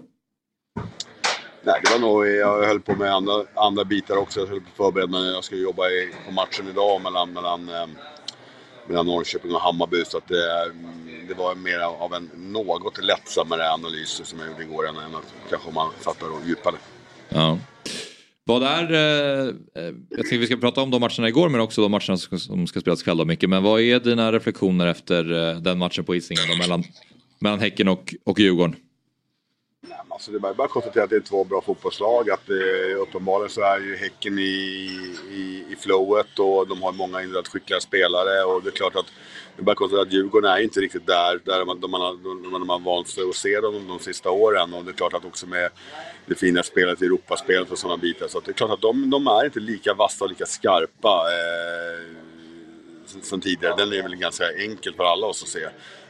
[1.63, 4.39] Nej, det var nog, jag höll på med andra, andra bitar också.
[4.39, 5.31] Jag höll på att förbereda mig.
[5.31, 7.87] Jag ska jobba i, på matchen idag mellan, mellan, eh,
[8.87, 10.05] mellan Norrköping och Hammarby.
[10.05, 14.63] Så att det, mm, det var mer av en något lättsammare analys som jag gjorde
[14.63, 16.75] igår än att kanske man satt och djupare.
[17.29, 17.57] Ja.
[18.43, 21.81] Vad är, eh, eh jag tänkte vi ska prata om de matcherna igår men också
[21.81, 23.49] de matcherna som ska spelas ikväll mycket.
[23.49, 26.83] Men vad är dina reflektioner efter eh, den matchen på Hisingen mellan,
[27.39, 28.75] mellan Häcken och, och Djurgården?
[30.19, 32.29] Alltså det är bara att konstatera att det är två bra fotbollslag.
[32.29, 34.43] Att det, uppenbarligen så är ju Häcken i,
[35.31, 38.43] i, i flowet och de har många individuellt skickliga spelare.
[38.43, 39.05] Och det är klart att
[39.55, 42.49] det är bara att konstatera att Djurgården är inte riktigt där, där man, man, har,
[42.49, 44.73] man har vant sig att se dem de sista åren.
[44.73, 45.69] Och det är klart att också med
[46.25, 48.27] det fina spelet, Europaspelet och sådana bitar.
[48.27, 51.23] Så det är klart att de, de är inte lika vassa och lika skarpa.
[51.31, 52.19] Eh,
[53.21, 53.75] som tidigare.
[53.77, 55.67] Den är väl ganska enkel för alla oss att se.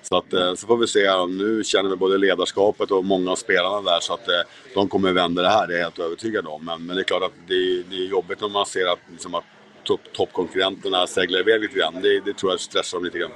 [0.09, 1.25] Så, att, eh, så får vi se.
[1.27, 4.33] Nu känner vi både ledarskapet och många av spelarna där så att eh,
[4.73, 6.65] de kommer vända det här, det är jag helt övertygad om.
[6.65, 9.35] Men, men det är klart att det, det är jobbigt när man ser att, liksom,
[9.35, 9.43] att
[10.13, 11.93] toppkonkurrenterna seglar iväg lite grann.
[12.01, 13.31] Det, det tror jag stressar dem lite grann.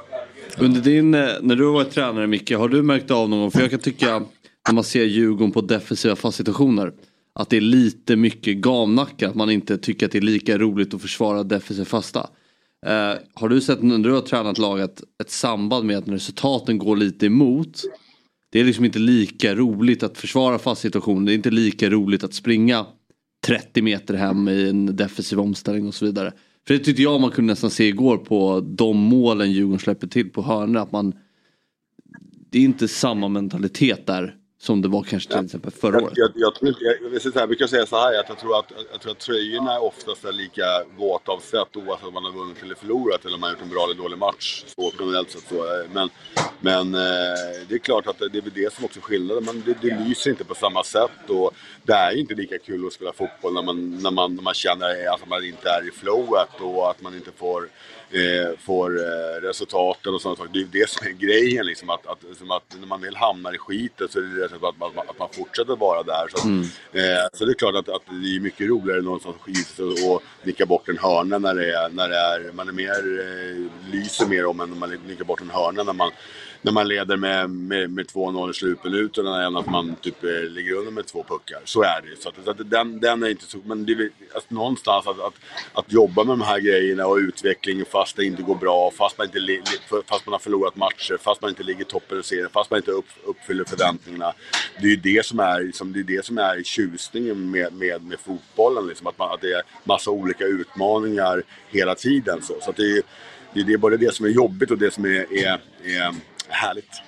[0.58, 3.52] Under din, eh, när du har varit tränare Micke, har du märkt av någon gång,
[3.52, 4.20] för jag kan tycka
[4.68, 6.94] när man ser Djurgården på defensiva fast situationer
[7.36, 10.94] att det är lite mycket gamnacka, att man inte tycker att det är lika roligt
[10.94, 12.30] att försvara defensiva fasta.
[12.86, 16.78] Eh, har du sett när du har tränat laget ett samband med att när resultaten
[16.78, 17.82] går lite emot.
[18.50, 21.26] Det är liksom inte lika roligt att försvara fast situation.
[21.26, 22.86] Det är inte lika roligt att springa
[23.46, 26.32] 30 meter hem i en defensiv omställning och så vidare.
[26.68, 30.30] För det tyckte jag man kunde nästan se igår på de målen Djurgården släpper till
[30.30, 30.82] på hörnor.
[30.82, 31.14] Att man,
[32.50, 36.14] det är inte samma mentalitet där som det var kanske till exempel förra året.
[36.16, 39.02] Jag, jag, jag, jag, jag, jag brukar säga så här att jag tror att, jag
[39.02, 40.64] tror att tröjorna oftast är lika
[40.98, 43.64] våta av sätt oavsett om man har vunnit eller förlorat eller om man har gjort
[43.64, 44.64] en bra eller dålig match.
[44.76, 45.86] Så generellt sett så.
[45.94, 46.10] Men,
[46.60, 49.44] men eh, det är klart att det är väl det som också är skillnaden.
[49.46, 51.52] Men det, det lyser inte på samma sätt och
[51.84, 55.14] det är inte lika kul att spela fotboll när man, när man, när man känner
[55.14, 57.70] att man inte är i flowet och att man inte får
[58.14, 60.54] eh, får eh, resultaten och sådana saker.
[60.54, 61.66] Det är det som är grejen.
[61.66, 65.10] Liksom, att, att, att när man väl hamnar i skiten så är det att, att,
[65.10, 66.28] att man fortsätter vara där.
[66.36, 66.62] Så, mm.
[66.92, 70.24] eh, så det är klart att, att det är mycket roligare någonstans skit och, och
[70.44, 74.26] nicka bort en hörna när det är, när det är man är mer, eh, lyser
[74.26, 76.12] mer om än när man nickar bort en hörna när man
[76.64, 80.74] när man leder med, med, med 2-0 i slutminuterna än att man typ eh, ligger
[80.74, 81.60] under med två puckar.
[81.66, 83.58] Så är det så, att, så att den, den är inte så...
[83.66, 85.34] Men det, alltså, någonstans att, att,
[85.74, 89.28] att jobba med de här grejerna och utvecklingen fast det inte går bra, fast man,
[89.28, 89.62] inte,
[90.06, 92.78] fast man har förlorat matcher, fast man inte ligger i toppen i serien, fast man
[92.78, 94.34] inte upp, uppfyller förväntningarna.
[94.82, 98.04] Det är ju det som är, liksom, det är, det som är tjusningen med, med,
[98.04, 98.88] med fotbollen.
[98.88, 102.42] Liksom, att, man, att det är massa olika utmaningar hela tiden.
[102.42, 103.04] Så, så det, är,
[103.54, 106.14] det är både det som är jobbigt och det som är, är, är
[106.54, 107.02] Härligt.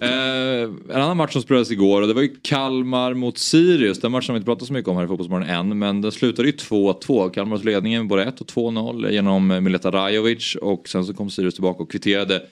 [0.00, 0.62] Eh,
[0.94, 4.00] en annan match som spelades igår och det var ju Kalmar mot Sirius.
[4.00, 5.78] Den matchen har vi inte pratat så mycket om här i Fotbollsmorgon än.
[5.78, 7.30] Men den slutade ju 2-2.
[7.30, 10.56] Kalmar hos ledningen både 1 och 2-0 genom Mileta Rajovic.
[10.62, 12.42] Och sen så kom Sirius tillbaka och kvitterade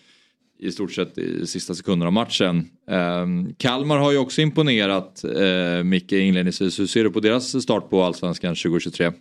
[0.59, 2.70] i stort sett i sista sekunden av matchen.
[2.90, 3.26] Eh,
[3.57, 6.80] Kalmar har ju också imponerat eh, Micke inledningsvis.
[6.80, 9.12] Hur ser du på deras start på Allsvenskan 2023?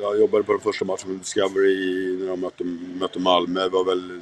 [0.00, 2.64] Jag jobbade på den första matchen med Discovery när de mötte,
[3.00, 3.60] mötte Malmö.
[3.60, 4.20] Det var väl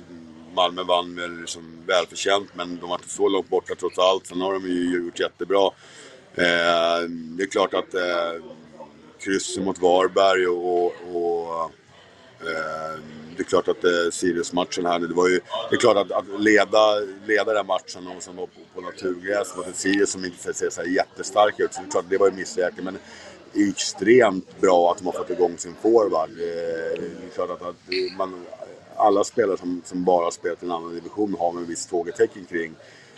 [0.59, 4.26] Malmö vann väl liksom välförtjänt men de var inte så långt borta trots allt.
[4.26, 5.66] Sen har de ju gjort jättebra.
[6.34, 8.32] Eh, det är klart att eh,
[9.18, 11.64] krysset mot Varberg och, och
[12.40, 13.00] eh,
[13.36, 15.40] det är klart att eh, Sirius-matchen här det var ju...
[15.70, 16.94] Det är klart att, att leda,
[17.26, 20.70] leda den matchen och som var på, på naturgräs mot ett Sirius som inte ser
[20.70, 21.74] så jättestark ut.
[21.74, 22.84] Så det är klart det var ju missräkning.
[22.84, 22.98] Men
[23.54, 26.30] extremt bra att de har fått igång sin forward.
[26.30, 26.36] Eh,
[27.00, 27.76] det är klart att, att
[28.16, 28.46] man
[28.99, 32.44] alla spelare som, som bara spelat i en annan division har man en viss frågetecken
[32.44, 32.74] kring.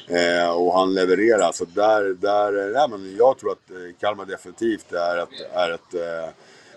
[0.09, 1.53] Eh, och han levererar.
[1.53, 5.95] Så där, där, nej, men jag tror att eh, Kalmar definitivt är ett, är ett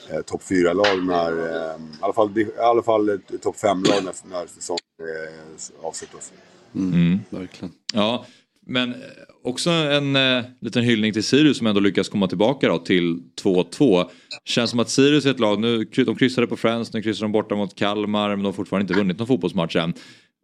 [0.10, 4.30] eh, topp 4-lag när, eh, i alla fall, i alla fall ett topp 5-lag när,
[4.30, 6.32] när säsongen eh, avslutas.
[6.76, 6.94] Mm.
[6.94, 7.20] Mm.
[7.30, 7.74] Verkligen.
[7.94, 8.26] Ja,
[8.66, 8.98] men eh,
[9.44, 14.10] också en eh, liten hyllning till Sirius som ändå lyckas komma tillbaka då till 2-2.
[14.46, 17.32] Känns som att Sirius är ett lag, nu, de kryssade på Friends, nu kryssar de
[17.32, 19.94] borta mot Kalmar men de har fortfarande inte vunnit någon fotbollsmatch än.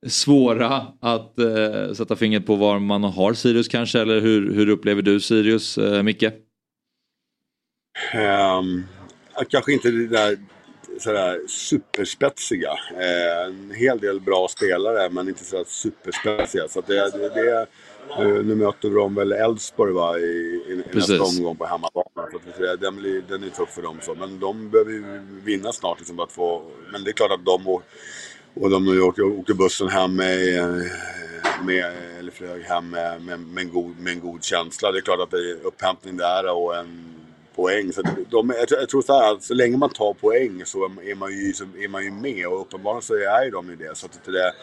[0.07, 5.01] Svåra att eh, sätta fingret på var man har Sirius kanske eller hur, hur upplever
[5.01, 6.23] du Sirius, eh, Micke?
[8.13, 8.85] Um,
[9.49, 10.37] kanske inte det där
[10.99, 12.71] sådär superspetsiga.
[12.97, 16.67] Eh, en hel del bra spelare men inte sådär superspetsiga.
[16.67, 17.67] Så det, det, det
[18.19, 22.05] Uh, nu möter de väl Elfsborg va, i, i, i nästa omgång på hemmaplan.
[22.79, 23.97] den, den är tuff för dem.
[24.01, 24.15] Så.
[24.15, 25.03] Men de behöver ju
[25.43, 25.99] vinna snart.
[25.99, 27.83] Liksom, att få, men det är klart att de och,
[28.53, 30.89] och de åkte, åkte bussen hem med,
[31.65, 34.91] med eller flög hem med, med, med, en god, med en god känsla.
[34.91, 37.15] Det är klart att det är upphämtning där och en
[37.55, 37.93] poäng.
[37.93, 41.31] Så de, jag, jag tror så här, så länge man tar poäng så är man
[41.31, 43.97] ju, så är man ju med och uppenbarligen så är ju de ju det.
[43.97, 44.53] Så att det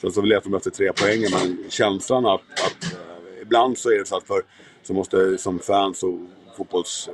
[0.00, 3.98] Sen så letar de efter tre poäng men känslan att, att eh, ibland så är
[3.98, 4.42] det så att för,
[4.82, 6.18] så måste som fans och
[6.56, 7.08] fotbolls...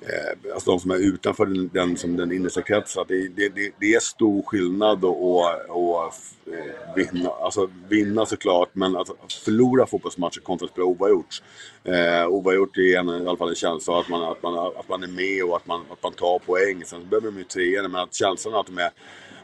[0.00, 3.70] Eh, alltså de som är utanför den, den, som den innersta kretsen, det, det, det,
[3.80, 6.14] det, är stor skillnad att
[6.46, 11.42] eh, vinna, alltså vinna såklart, men att förlora fotbollsmatcher kontra att spela oavgjort.
[11.84, 15.02] Eh, oavgjort är en, i alla fall en känsla att man, att, man, att man
[15.02, 16.84] är med och att man, att man tar poäng.
[16.84, 18.90] Sen behöver de ju treorna, men att känslan att de är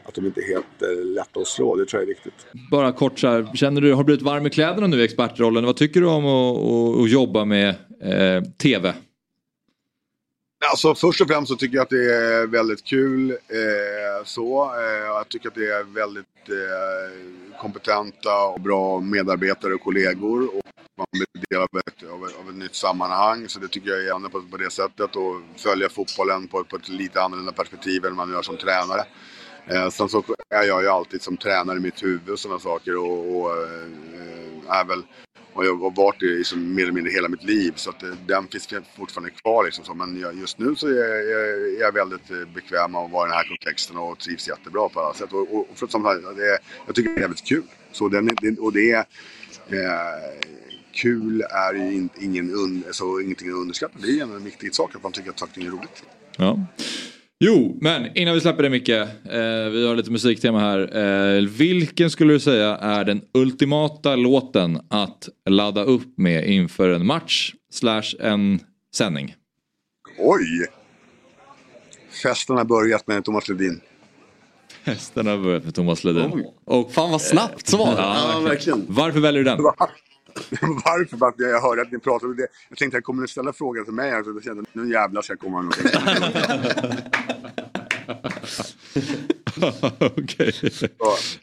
[0.05, 1.75] att de inte är helt eh, lätta att slå.
[1.75, 2.47] Det tror jag är viktigt.
[2.71, 5.65] Bara kort så här, känner du, har du blivit varm i kläderna nu i expertrollen?
[5.65, 7.69] Vad tycker du om att, att, att jobba med
[8.01, 8.93] eh, TV?
[10.71, 13.31] Alltså först och främst så tycker jag att det är väldigt kul.
[13.31, 14.75] Eh, så.
[14.75, 20.57] Eh, jag tycker att det är väldigt eh, kompetenta och bra medarbetare och kollegor.
[20.57, 20.63] Och
[20.97, 23.49] man blir del av ett, av, ett, av ett nytt sammanhang.
[23.49, 25.15] Så det tycker jag är gärna på, på det sättet.
[25.15, 29.03] Och följa fotbollen på, på ett lite annorlunda perspektiv än man gör som tränare.
[29.67, 32.97] Eh, sen så är jag ju alltid som tränare i mitt huvud och sådana saker
[32.97, 35.03] och, och eh, är väl
[35.53, 38.09] och jag har varit det liksom mer eller mindre hela mitt liv så att eh,
[38.27, 39.65] den finns fortfarande kvar.
[39.65, 39.93] Liksom så.
[39.93, 43.27] Men jag, just nu så är jag, jag, jag väldigt eh, bekväm med att vara
[43.27, 45.33] i den här kontexten och trivs jättebra på alla sätt.
[45.33, 47.63] Och, och, och för, som, det, jag tycker det är jävligt kul.
[47.91, 49.05] Så den, och det är...
[49.67, 50.49] Eh,
[50.93, 53.93] kul är ju in, ingen un, så ingenting att underskatta.
[54.01, 56.03] Det är en viktig sak att man tycker att saker är roligt.
[56.37, 56.59] Ja.
[57.45, 58.89] Jo, men innan vi släpper det Micke.
[58.89, 59.05] Eh,
[59.71, 60.97] vi har lite musiktema här.
[61.37, 67.05] Eh, vilken skulle du säga är den ultimata låten att ladda upp med inför en
[67.05, 68.59] match slash en
[68.95, 69.35] sändning?
[70.19, 70.67] Oj!
[72.23, 73.81] Festen har börjat med Thomas Ledin.
[74.85, 76.45] Festen har börjat med Thomas Ledin.
[76.65, 77.95] Och, Fan vad snabbt svar.
[77.97, 78.85] Ja, verkligen.
[78.87, 79.59] Varför väljer du den?
[80.61, 81.17] Varför?
[81.17, 82.47] För att jag hörde att ni pratade om det.
[82.69, 84.23] Jag tänkte att kommer ni ställa frågan till mig?
[84.23, 87.03] Så jag kände nu jävlar ska jag komma med någonting.
[89.99, 90.53] Okej.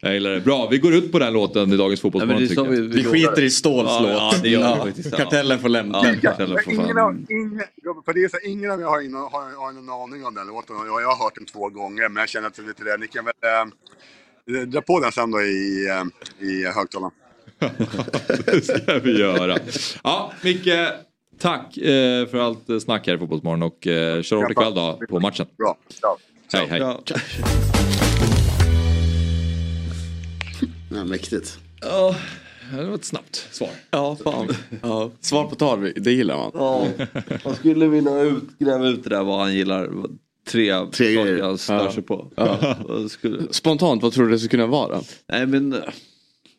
[0.00, 0.40] Jag gillar det.
[0.40, 2.82] Bra, vi går ut på den låten i dagens Fotbollsmorgon Ja, vi- jag.
[2.82, 4.10] Vi skiter i Ståhls Ja, låt.
[4.10, 5.08] ja, det gör vi faktiskt.
[5.12, 5.16] Ja.
[5.18, 5.98] Kartellen får lämna.
[6.04, 7.26] Ja, Kartellen får ingen, fan.
[7.30, 7.62] ingen,
[8.04, 10.46] för det är så, ingen av er har, ingen, har, har någon aning om den
[10.46, 10.76] låten.
[10.86, 12.96] Jag, jag har hört den två gånger, men jag känner att det är lite det.
[12.96, 13.34] Ni kan väl
[14.56, 17.12] äh, dra på den sen då i, äh, i högtalaren.
[18.46, 19.58] Det ska vi göra.
[20.04, 20.68] Ja, Micke,
[21.38, 25.20] tack eh, för allt snack här i Fotbollsmorgon och eh, kör hårt ikväll då på
[25.20, 25.46] matchen.
[25.58, 25.76] Bra.
[26.52, 26.80] Hej, hej.
[30.94, 31.58] Ja, mäktigt.
[31.80, 32.16] Ja,
[32.78, 33.70] det var ett snabbt svar.
[33.90, 34.48] Ja, fan.
[34.82, 35.10] Ja.
[35.20, 36.50] Svar på tal, det gillar man.
[36.54, 36.86] Ja,
[37.44, 39.90] man skulle vilja ut, gräva ut det där vad han gillar.
[40.48, 41.42] Tre, Tre saker grejer.
[41.42, 41.92] han stör Ja.
[41.92, 42.32] sig på.
[42.34, 42.76] Ja.
[43.08, 45.00] Skulle, Spontant, vad tror du det skulle kunna vara?
[45.28, 45.76] nej men,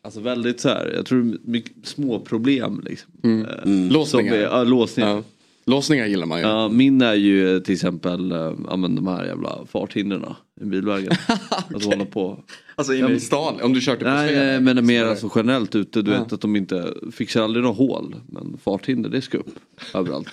[0.04, 3.10] alltså väldigt så här, jag tror mycket små problem liksom.
[3.24, 3.46] Mm.
[3.46, 4.32] Eh, Låsningar.
[4.32, 5.10] Som är, ja, låsningar.
[5.10, 5.22] Ja.
[5.66, 6.44] Låsningar gillar man ju.
[6.46, 10.24] Ja, min är ju till exempel eh, ja, men de här jävla farthindren
[10.60, 11.12] i bilvägen.
[11.74, 12.44] Att hålla på.
[12.74, 15.10] Alltså inne i stan, om du kört det på Nej, nej men mer är det-
[15.10, 16.02] alltså generellt ute.
[16.02, 16.22] Du Ja.
[16.22, 18.14] vet att de inte fixar aldrig några hål.
[18.28, 19.54] Men farthinder det ska upp
[19.94, 20.28] överallt.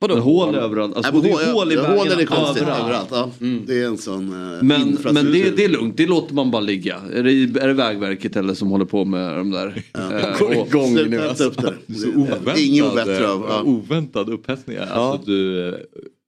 [0.00, 0.54] Vadå Men hål hål?
[0.54, 0.96] överallt.
[0.96, 2.82] Alltså, Ja, det är hål i ja, vägen Hålen är konstigt överallt.
[2.84, 3.08] överallt.
[3.10, 3.30] Ja.
[3.66, 6.60] Det är en sån uh, Men, men det, det är lugnt, det låter man bara
[6.62, 6.96] ligga.
[7.14, 9.82] Är det, är det Vägverket eller som håller på med de där?
[9.94, 11.52] eh, Gå och- igång nu alltså.
[11.52, 13.62] Så Det- oväntad, Ingen eh, Ja.
[13.64, 14.76] oväntad upphetsning.
[14.76, 15.74] Alltså du, eh,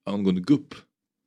[0.09, 0.75] angående gupp.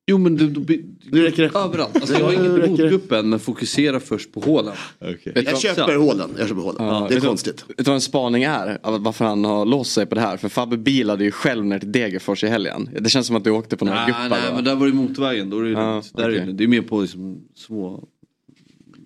[0.06, 1.58] Jo men du, du, Nu räcker det.
[1.58, 1.96] överallt.
[1.96, 4.72] Alltså, jag har inget emot guppen men fokusera först på hålen.
[5.00, 5.44] Okay.
[5.44, 6.30] Jag köper hålen.
[6.38, 6.86] Jag köper hålen.
[6.86, 7.64] Ja, det är vet konstigt.
[7.68, 8.78] Vet du vad en spaning är?
[8.82, 10.36] Av Varför han har låst sig på det här?
[10.36, 12.88] För Fabbe bilade ju själv ner till Degerfors i helgen.
[13.00, 14.28] Det känns som att du åkte på några Nej, guppar.
[14.28, 14.54] nej då.
[14.54, 15.50] men där var det motorvägen.
[15.50, 16.46] Då är det, Ja, där är okej.
[16.46, 18.04] det, det är mer på liksom, små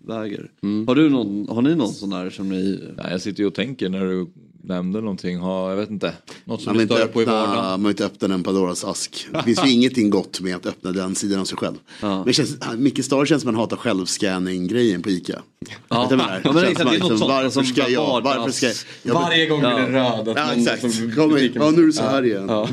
[0.06, 0.50] vägar.
[0.62, 0.86] Mm.
[0.88, 2.80] Har, du någon, har ni någon sån där som ni...
[2.96, 4.26] Nej, jag sitter ju och tänker när du
[4.68, 5.38] nämnde någonting.
[5.38, 6.12] Ha, jag vet inte.
[6.44, 7.64] Något som Man du stör på i öppna, vardagen.
[7.64, 9.26] man vill inte öppna en Pandoras ask.
[9.32, 11.74] Det finns ju ingenting gott med att öppna den sidan av sig själv.
[12.00, 15.42] Men det känns, Micke Stare känns som att han hatar självscanning-grejen på Ica.
[15.88, 16.08] Ja.
[16.10, 16.20] Vet?
[16.44, 18.20] Ja, men liksom, varför ska jag?
[18.22, 18.74] Varför ska jag?
[19.02, 19.74] jag Varje gång Ja.
[19.76, 20.28] blir det röd.
[20.28, 20.94] att Ja exakt.
[20.94, 21.52] som- Kom in.
[21.54, 22.46] Ja, nu är det så här igen.
[22.48, 22.68] Ja.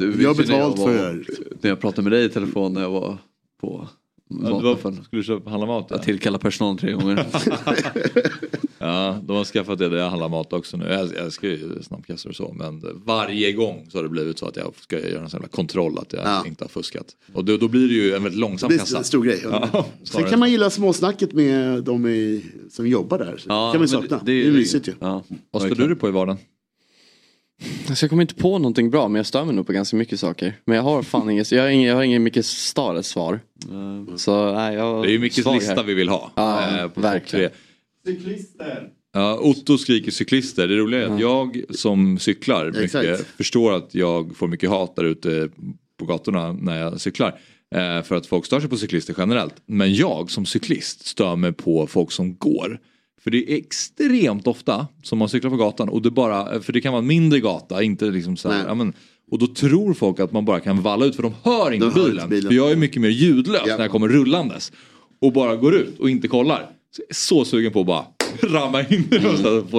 [0.00, 1.24] Du, Jag har betalt för det här.
[1.60, 3.18] När jag pratade med dig i telefon när jag var
[3.60, 3.88] på
[4.28, 5.86] Ja, du var, skulle du köpa, handla mat?
[5.90, 5.96] Ja.
[5.96, 7.26] Jag tillkallade personal tre gånger.
[8.78, 9.98] ja, de har skaffat det.
[9.98, 11.10] Jag handlar mat också nu.
[11.16, 12.52] Jag, ska ju snabbkassa och så.
[12.52, 15.48] Men varje gång så har det blivit så att jag ska göra en sån här
[15.48, 16.44] kontroll att jag Ja.
[16.46, 17.06] inte har fuskat.
[17.32, 18.98] Och då, då blir det ju en väldigt långsam Det kassa.
[18.98, 19.40] en stor grej.
[19.44, 23.40] Ja, Sen kan man gilla småsnacket med de i, som jobbar där.
[23.48, 24.08] Ja, kan man sakna.
[24.16, 24.92] det- Det, det är är ju- mysigt ju.
[25.00, 25.22] Ja.
[25.50, 26.38] Vad står du på i vardagen?
[27.88, 30.20] Alltså jag kommer inte på någonting bra men jag stör mig nog på ganska mycket
[30.20, 30.54] saker.
[30.64, 33.40] Men jag har fan inget, jag har ingen, jag har ingen mycket Stares svar.
[34.16, 35.82] Så nej, jag Det är ju mycket lista här.
[35.82, 36.32] vi vill ha.
[36.34, 37.50] Ja, på topp verkligen.
[38.14, 38.36] Tre.
[39.12, 40.68] Ja, Otto skriker cyklister.
[40.68, 43.26] Det roliga är att jag som cyklar mycket Exakt.
[43.36, 45.48] förstår att jag får mycket hat där ute
[45.98, 47.28] på gatorna när jag cyklar.
[47.74, 49.54] Eh, för att folk stör sig på cyklister generellt.
[49.66, 52.80] Men jag som cyklist stör mig på folk som går.
[53.20, 56.80] För det är extremt ofta som man cyklar på gatan och det bara, för det
[56.80, 58.64] kan vara en mindre gata, inte liksom så här, Nej.
[58.68, 58.92] ja, men,
[59.30, 61.92] och då tror folk att man bara kan valla ut för de hör inte De
[61.94, 62.28] hör inte bilen.
[62.30, 62.48] bilen.
[62.50, 63.76] För jag är mycket mer ljudlös Ja.
[63.76, 64.72] när jag kommer rullandes.
[65.20, 66.70] Och bara går ut och inte kollar.
[67.10, 68.06] Så sugen på att bara
[68.42, 69.22] ramma in mm.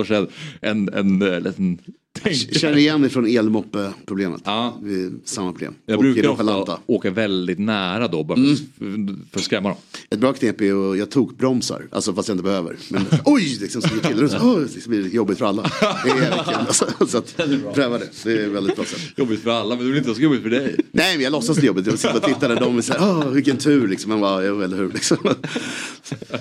[0.05, 0.27] sig en,
[0.61, 1.79] en, en, en
[2.17, 2.57] liten tänk.
[2.57, 4.41] Känner igen mig från elmoppe-problemet.
[4.45, 4.79] Ja.
[4.81, 5.75] Det samma problem.
[5.85, 9.77] Jag Och brukar ofta åka väldigt nära då bara för, för, att skrämma dem.
[10.09, 12.75] Ett bra knep är att jag tog bromsar, alltså fast jag inte behöver.
[12.89, 15.61] Men oj, liksom så till och så, det blir jobbigt för alla.
[16.03, 17.37] Det är alltså, så att,
[17.73, 19.01] pröva det, det är väldigt bra sätt.
[19.15, 20.75] Jobbigt för alla men det vill inte så jobbigt för dig.
[20.91, 23.01] Nej men jag låtsas det är jobbigt, jag sitter och tittar där de är såhär,
[23.01, 24.09] åh vilken tur liksom.
[24.09, 25.17] Man bara, jo eller hur liksom.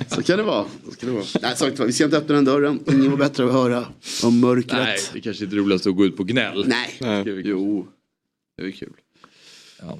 [0.08, 0.64] Så kan det vara.
[0.90, 1.24] Så kan det vara.
[1.42, 3.84] Nej, sagt, vi ska inte öppna den dörren, ingen var bättre att höra
[4.22, 4.72] om mörkret.
[4.72, 6.64] Nej, det kanske inte är roligast att gå ut på gnäll.
[7.00, 7.22] Nej.
[7.24, 7.86] Vi- Jo,
[8.58, 8.92] det är kul.
[9.80, 9.98] Ja.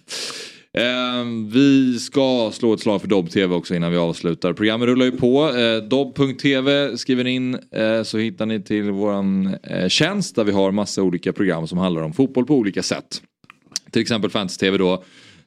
[0.80, 4.52] Ehm, vi ska slå ett slag för Dobb-TV också innan vi avslutar.
[4.52, 5.48] Programmet rullar ju på.
[5.56, 10.52] Eh, Dobb.tv skriver ni in eh, så hittar ni till våran eh, tjänst där vi
[10.52, 13.22] har massa olika program som handlar om fotboll på olika sätt.
[13.90, 15.04] Till exempel Fantasy-TV då.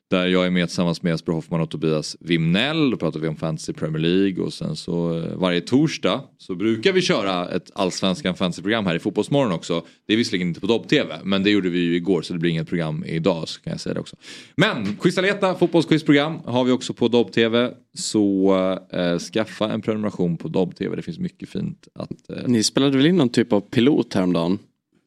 [0.10, 2.92] Där jag är med tillsammans med Jesper Hoffman och Tobias Wimnell.
[2.92, 6.92] Då pratar vi om Fantasy Premier League och sen så eh, varje torsdag så brukar
[6.92, 9.84] vi köra ett allsvenskan fantasyprogram här i Fotbollsmorgon också.
[10.08, 12.52] Det är visserligen inte på Dobb-TV men det gjorde vi ju igår så det blir
[12.52, 14.16] inget program idag så kan jag säga det också.
[14.56, 17.72] Men Quizaleta fotbollsquizprogram har vi också på Dobb-TV.
[17.98, 18.54] Så
[18.94, 20.96] äh, skaffa en prenumeration på Dobb-TV.
[20.96, 22.30] Det finns mycket fint att...
[22.30, 22.48] Äh...
[22.48, 24.60] Ni spelade väl in någon typ av pilot häromdagen?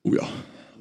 [0.05, 0.27] Oh ja,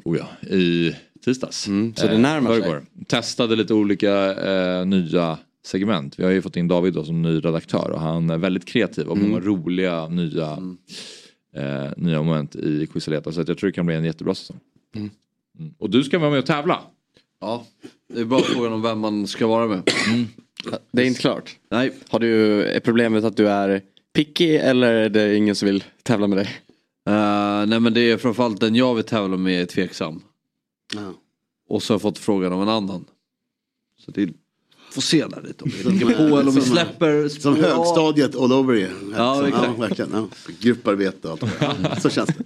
[0.03, 0.55] oh ja.
[0.55, 0.95] I
[1.25, 1.67] tisdags.
[1.67, 2.81] Mm, så det närmar sig.
[3.07, 6.19] Testade lite olika eh, nya segment.
[6.19, 9.07] Vi har ju fått in David då, som ny redaktör och han är väldigt kreativ
[9.07, 9.29] och mm.
[9.29, 10.77] många roliga nya, mm.
[11.55, 13.31] eh, nya moment i Quizaleta.
[13.31, 14.59] Så att jag tror det kan bli en jättebra säsong.
[14.95, 15.09] Mm.
[15.59, 15.73] mm.
[15.77, 16.79] Och du ska vara med och tävla.
[17.41, 17.65] Ja,
[18.13, 19.89] det är bara frågan om vem man ska vara med.
[20.07, 20.27] Mm.
[20.91, 21.55] Det är inte klart.
[21.71, 21.91] Nej.
[22.09, 23.81] Har du, är problemet att du är
[24.13, 26.47] picky eller är det ingen som vill tävla med dig?
[27.09, 30.21] Uh, nej men det är framförallt den jag vill tävla med är tveksam.
[30.95, 31.13] Ja.
[31.69, 33.05] Och så har jag fått frågan av en annan.
[34.05, 34.33] Så det
[34.91, 37.29] får se där lite om vi på eller om vi släpper.
[37.29, 39.13] Som högstadiet all over igen.
[39.17, 40.11] Ja, ja, verkligen.
[40.13, 40.27] Ja.
[40.59, 42.01] Grupparbete och allt.
[42.01, 42.43] Så känns det.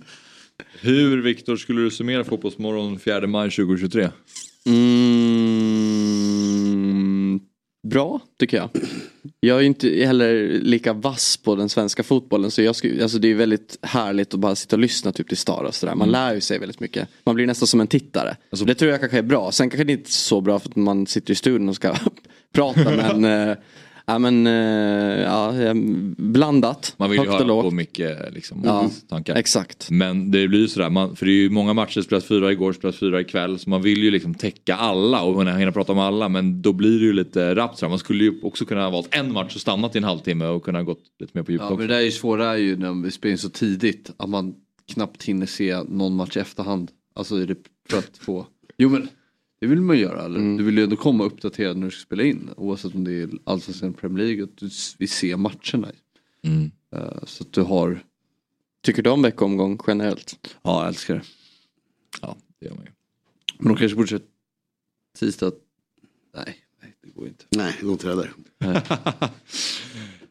[0.80, 4.10] Hur, Viktor, skulle du summera Fotbollsmorgon 4 maj 2023?
[4.66, 5.35] Mm,
[7.86, 8.70] bra, tycker jag.
[9.40, 13.28] Jag är inte heller lika vass på den svenska fotbollen så jag skulle, alltså det
[13.28, 15.96] är väldigt härligt att bara sitta och lyssna typ till Star och sådär.
[15.96, 16.22] Man mm.
[16.22, 17.10] lär ju sig väldigt mycket.
[17.24, 18.38] Man blir nästan som en tittare.
[18.50, 19.52] Alltså, det tror jag kanske är bra.
[19.52, 21.96] Sen kanske det inte är så bra för att man sitter i studion och ska
[22.54, 23.58] prata men eh,
[24.08, 25.54] Ja men uh, ja,
[26.18, 26.94] blandat.
[26.98, 29.36] Man vill ju höra på mycket liksom, ja, tankar.
[29.36, 29.92] Exakt.
[29.92, 32.74] Men det blir ju sådär, man, för det är ju många matcher, spelas fyra igår,
[32.74, 33.60] spelas fyra ikväll.
[33.60, 36.30] Så man vill ju liksom täcka alla och hinna prata om alla.
[36.30, 39.34] Men då blir det ju lite rappt Man skulle ju också kunna ha valt en
[39.34, 41.68] match och stannat i en halvtimme och kunna gått lite mer på djupet.
[41.70, 44.12] Ja men det där är ju svåra är ju när vi spelar in så tidigt.
[44.18, 44.56] Att man
[44.94, 46.92] knappt hinner se någon match i efterhand.
[47.16, 47.58] Alltså är det
[47.90, 48.48] för att få...
[48.78, 49.10] Jo men
[49.66, 50.26] det vill man göra.
[50.26, 50.40] Eller?
[50.40, 50.58] Mm.
[50.58, 52.50] Du vill ju ändå komma uppdaterad när du ska spela in.
[52.58, 54.44] Oavsett om det är Allsvenskan Premier League.
[54.44, 55.92] Att du, vi ser matcherna.
[56.44, 56.72] Mm.
[56.96, 58.04] Uh, så att du har...
[58.84, 60.58] Tycker du om veckomgång generellt?
[60.62, 61.22] Ja, jag älskar det.
[62.22, 62.92] Ja, det gör man ju.
[63.60, 64.22] Men de kanske borde köra
[65.20, 65.52] tisdag.
[66.36, 67.46] Nej, nej, det går inte.
[67.50, 68.34] Nej, det går inte heller.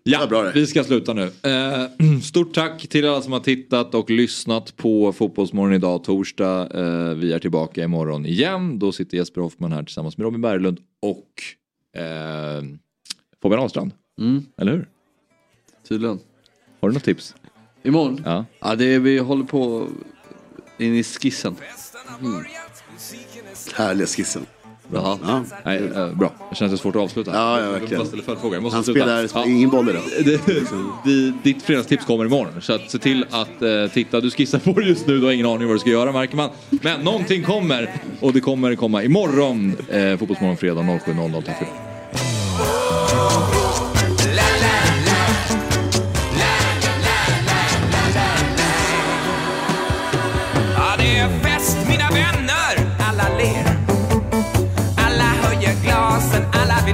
[0.06, 1.30] Ja, bra vi ska sluta nu.
[1.42, 6.68] Eh, stort tack till alla som har tittat och lyssnat på Fotbollsmorgon idag torsdag.
[6.74, 8.78] Eh, vi är tillbaka imorgon igen.
[8.78, 11.42] Då sitter Jesper Hoffman här tillsammans med Robin Berglund och
[12.00, 12.62] eh,
[13.42, 13.92] Fabian Ahlstrand.
[14.20, 14.46] Mm.
[14.56, 14.88] Eller hur?
[15.88, 16.18] Tydligen.
[16.80, 17.34] Har du något tips?
[17.82, 18.22] Imorgon?
[18.24, 18.44] Ja.
[18.60, 19.88] ja det är, vi håller på
[20.78, 21.56] in i skissen.
[22.20, 22.44] Mm.
[23.74, 24.46] Härliga skissen.
[24.94, 25.18] Bra.
[25.26, 25.44] Ja.
[25.64, 26.32] Nej, äh, bra.
[26.50, 27.30] Det känns svårt att avsluta.
[27.34, 28.06] Ja, ja verkligen.
[28.06, 28.60] ställa följdfrågor.
[28.60, 29.46] Måste Han spelar, ja.
[29.46, 30.02] ingen boll idag.
[31.42, 32.52] ditt fredagstips kommer imorgon.
[32.60, 34.20] Så att se till att uh, titta.
[34.20, 35.18] Du skissar på det just nu.
[35.18, 36.50] Du har ingen aning vad du ska göra märker man.
[36.70, 37.90] Men någonting kommer.
[38.20, 39.76] Och det kommer komma imorgon.
[39.94, 41.42] Uh, Fotbollsmorgon fredag 07.00.
[41.42, 41.93] Tack för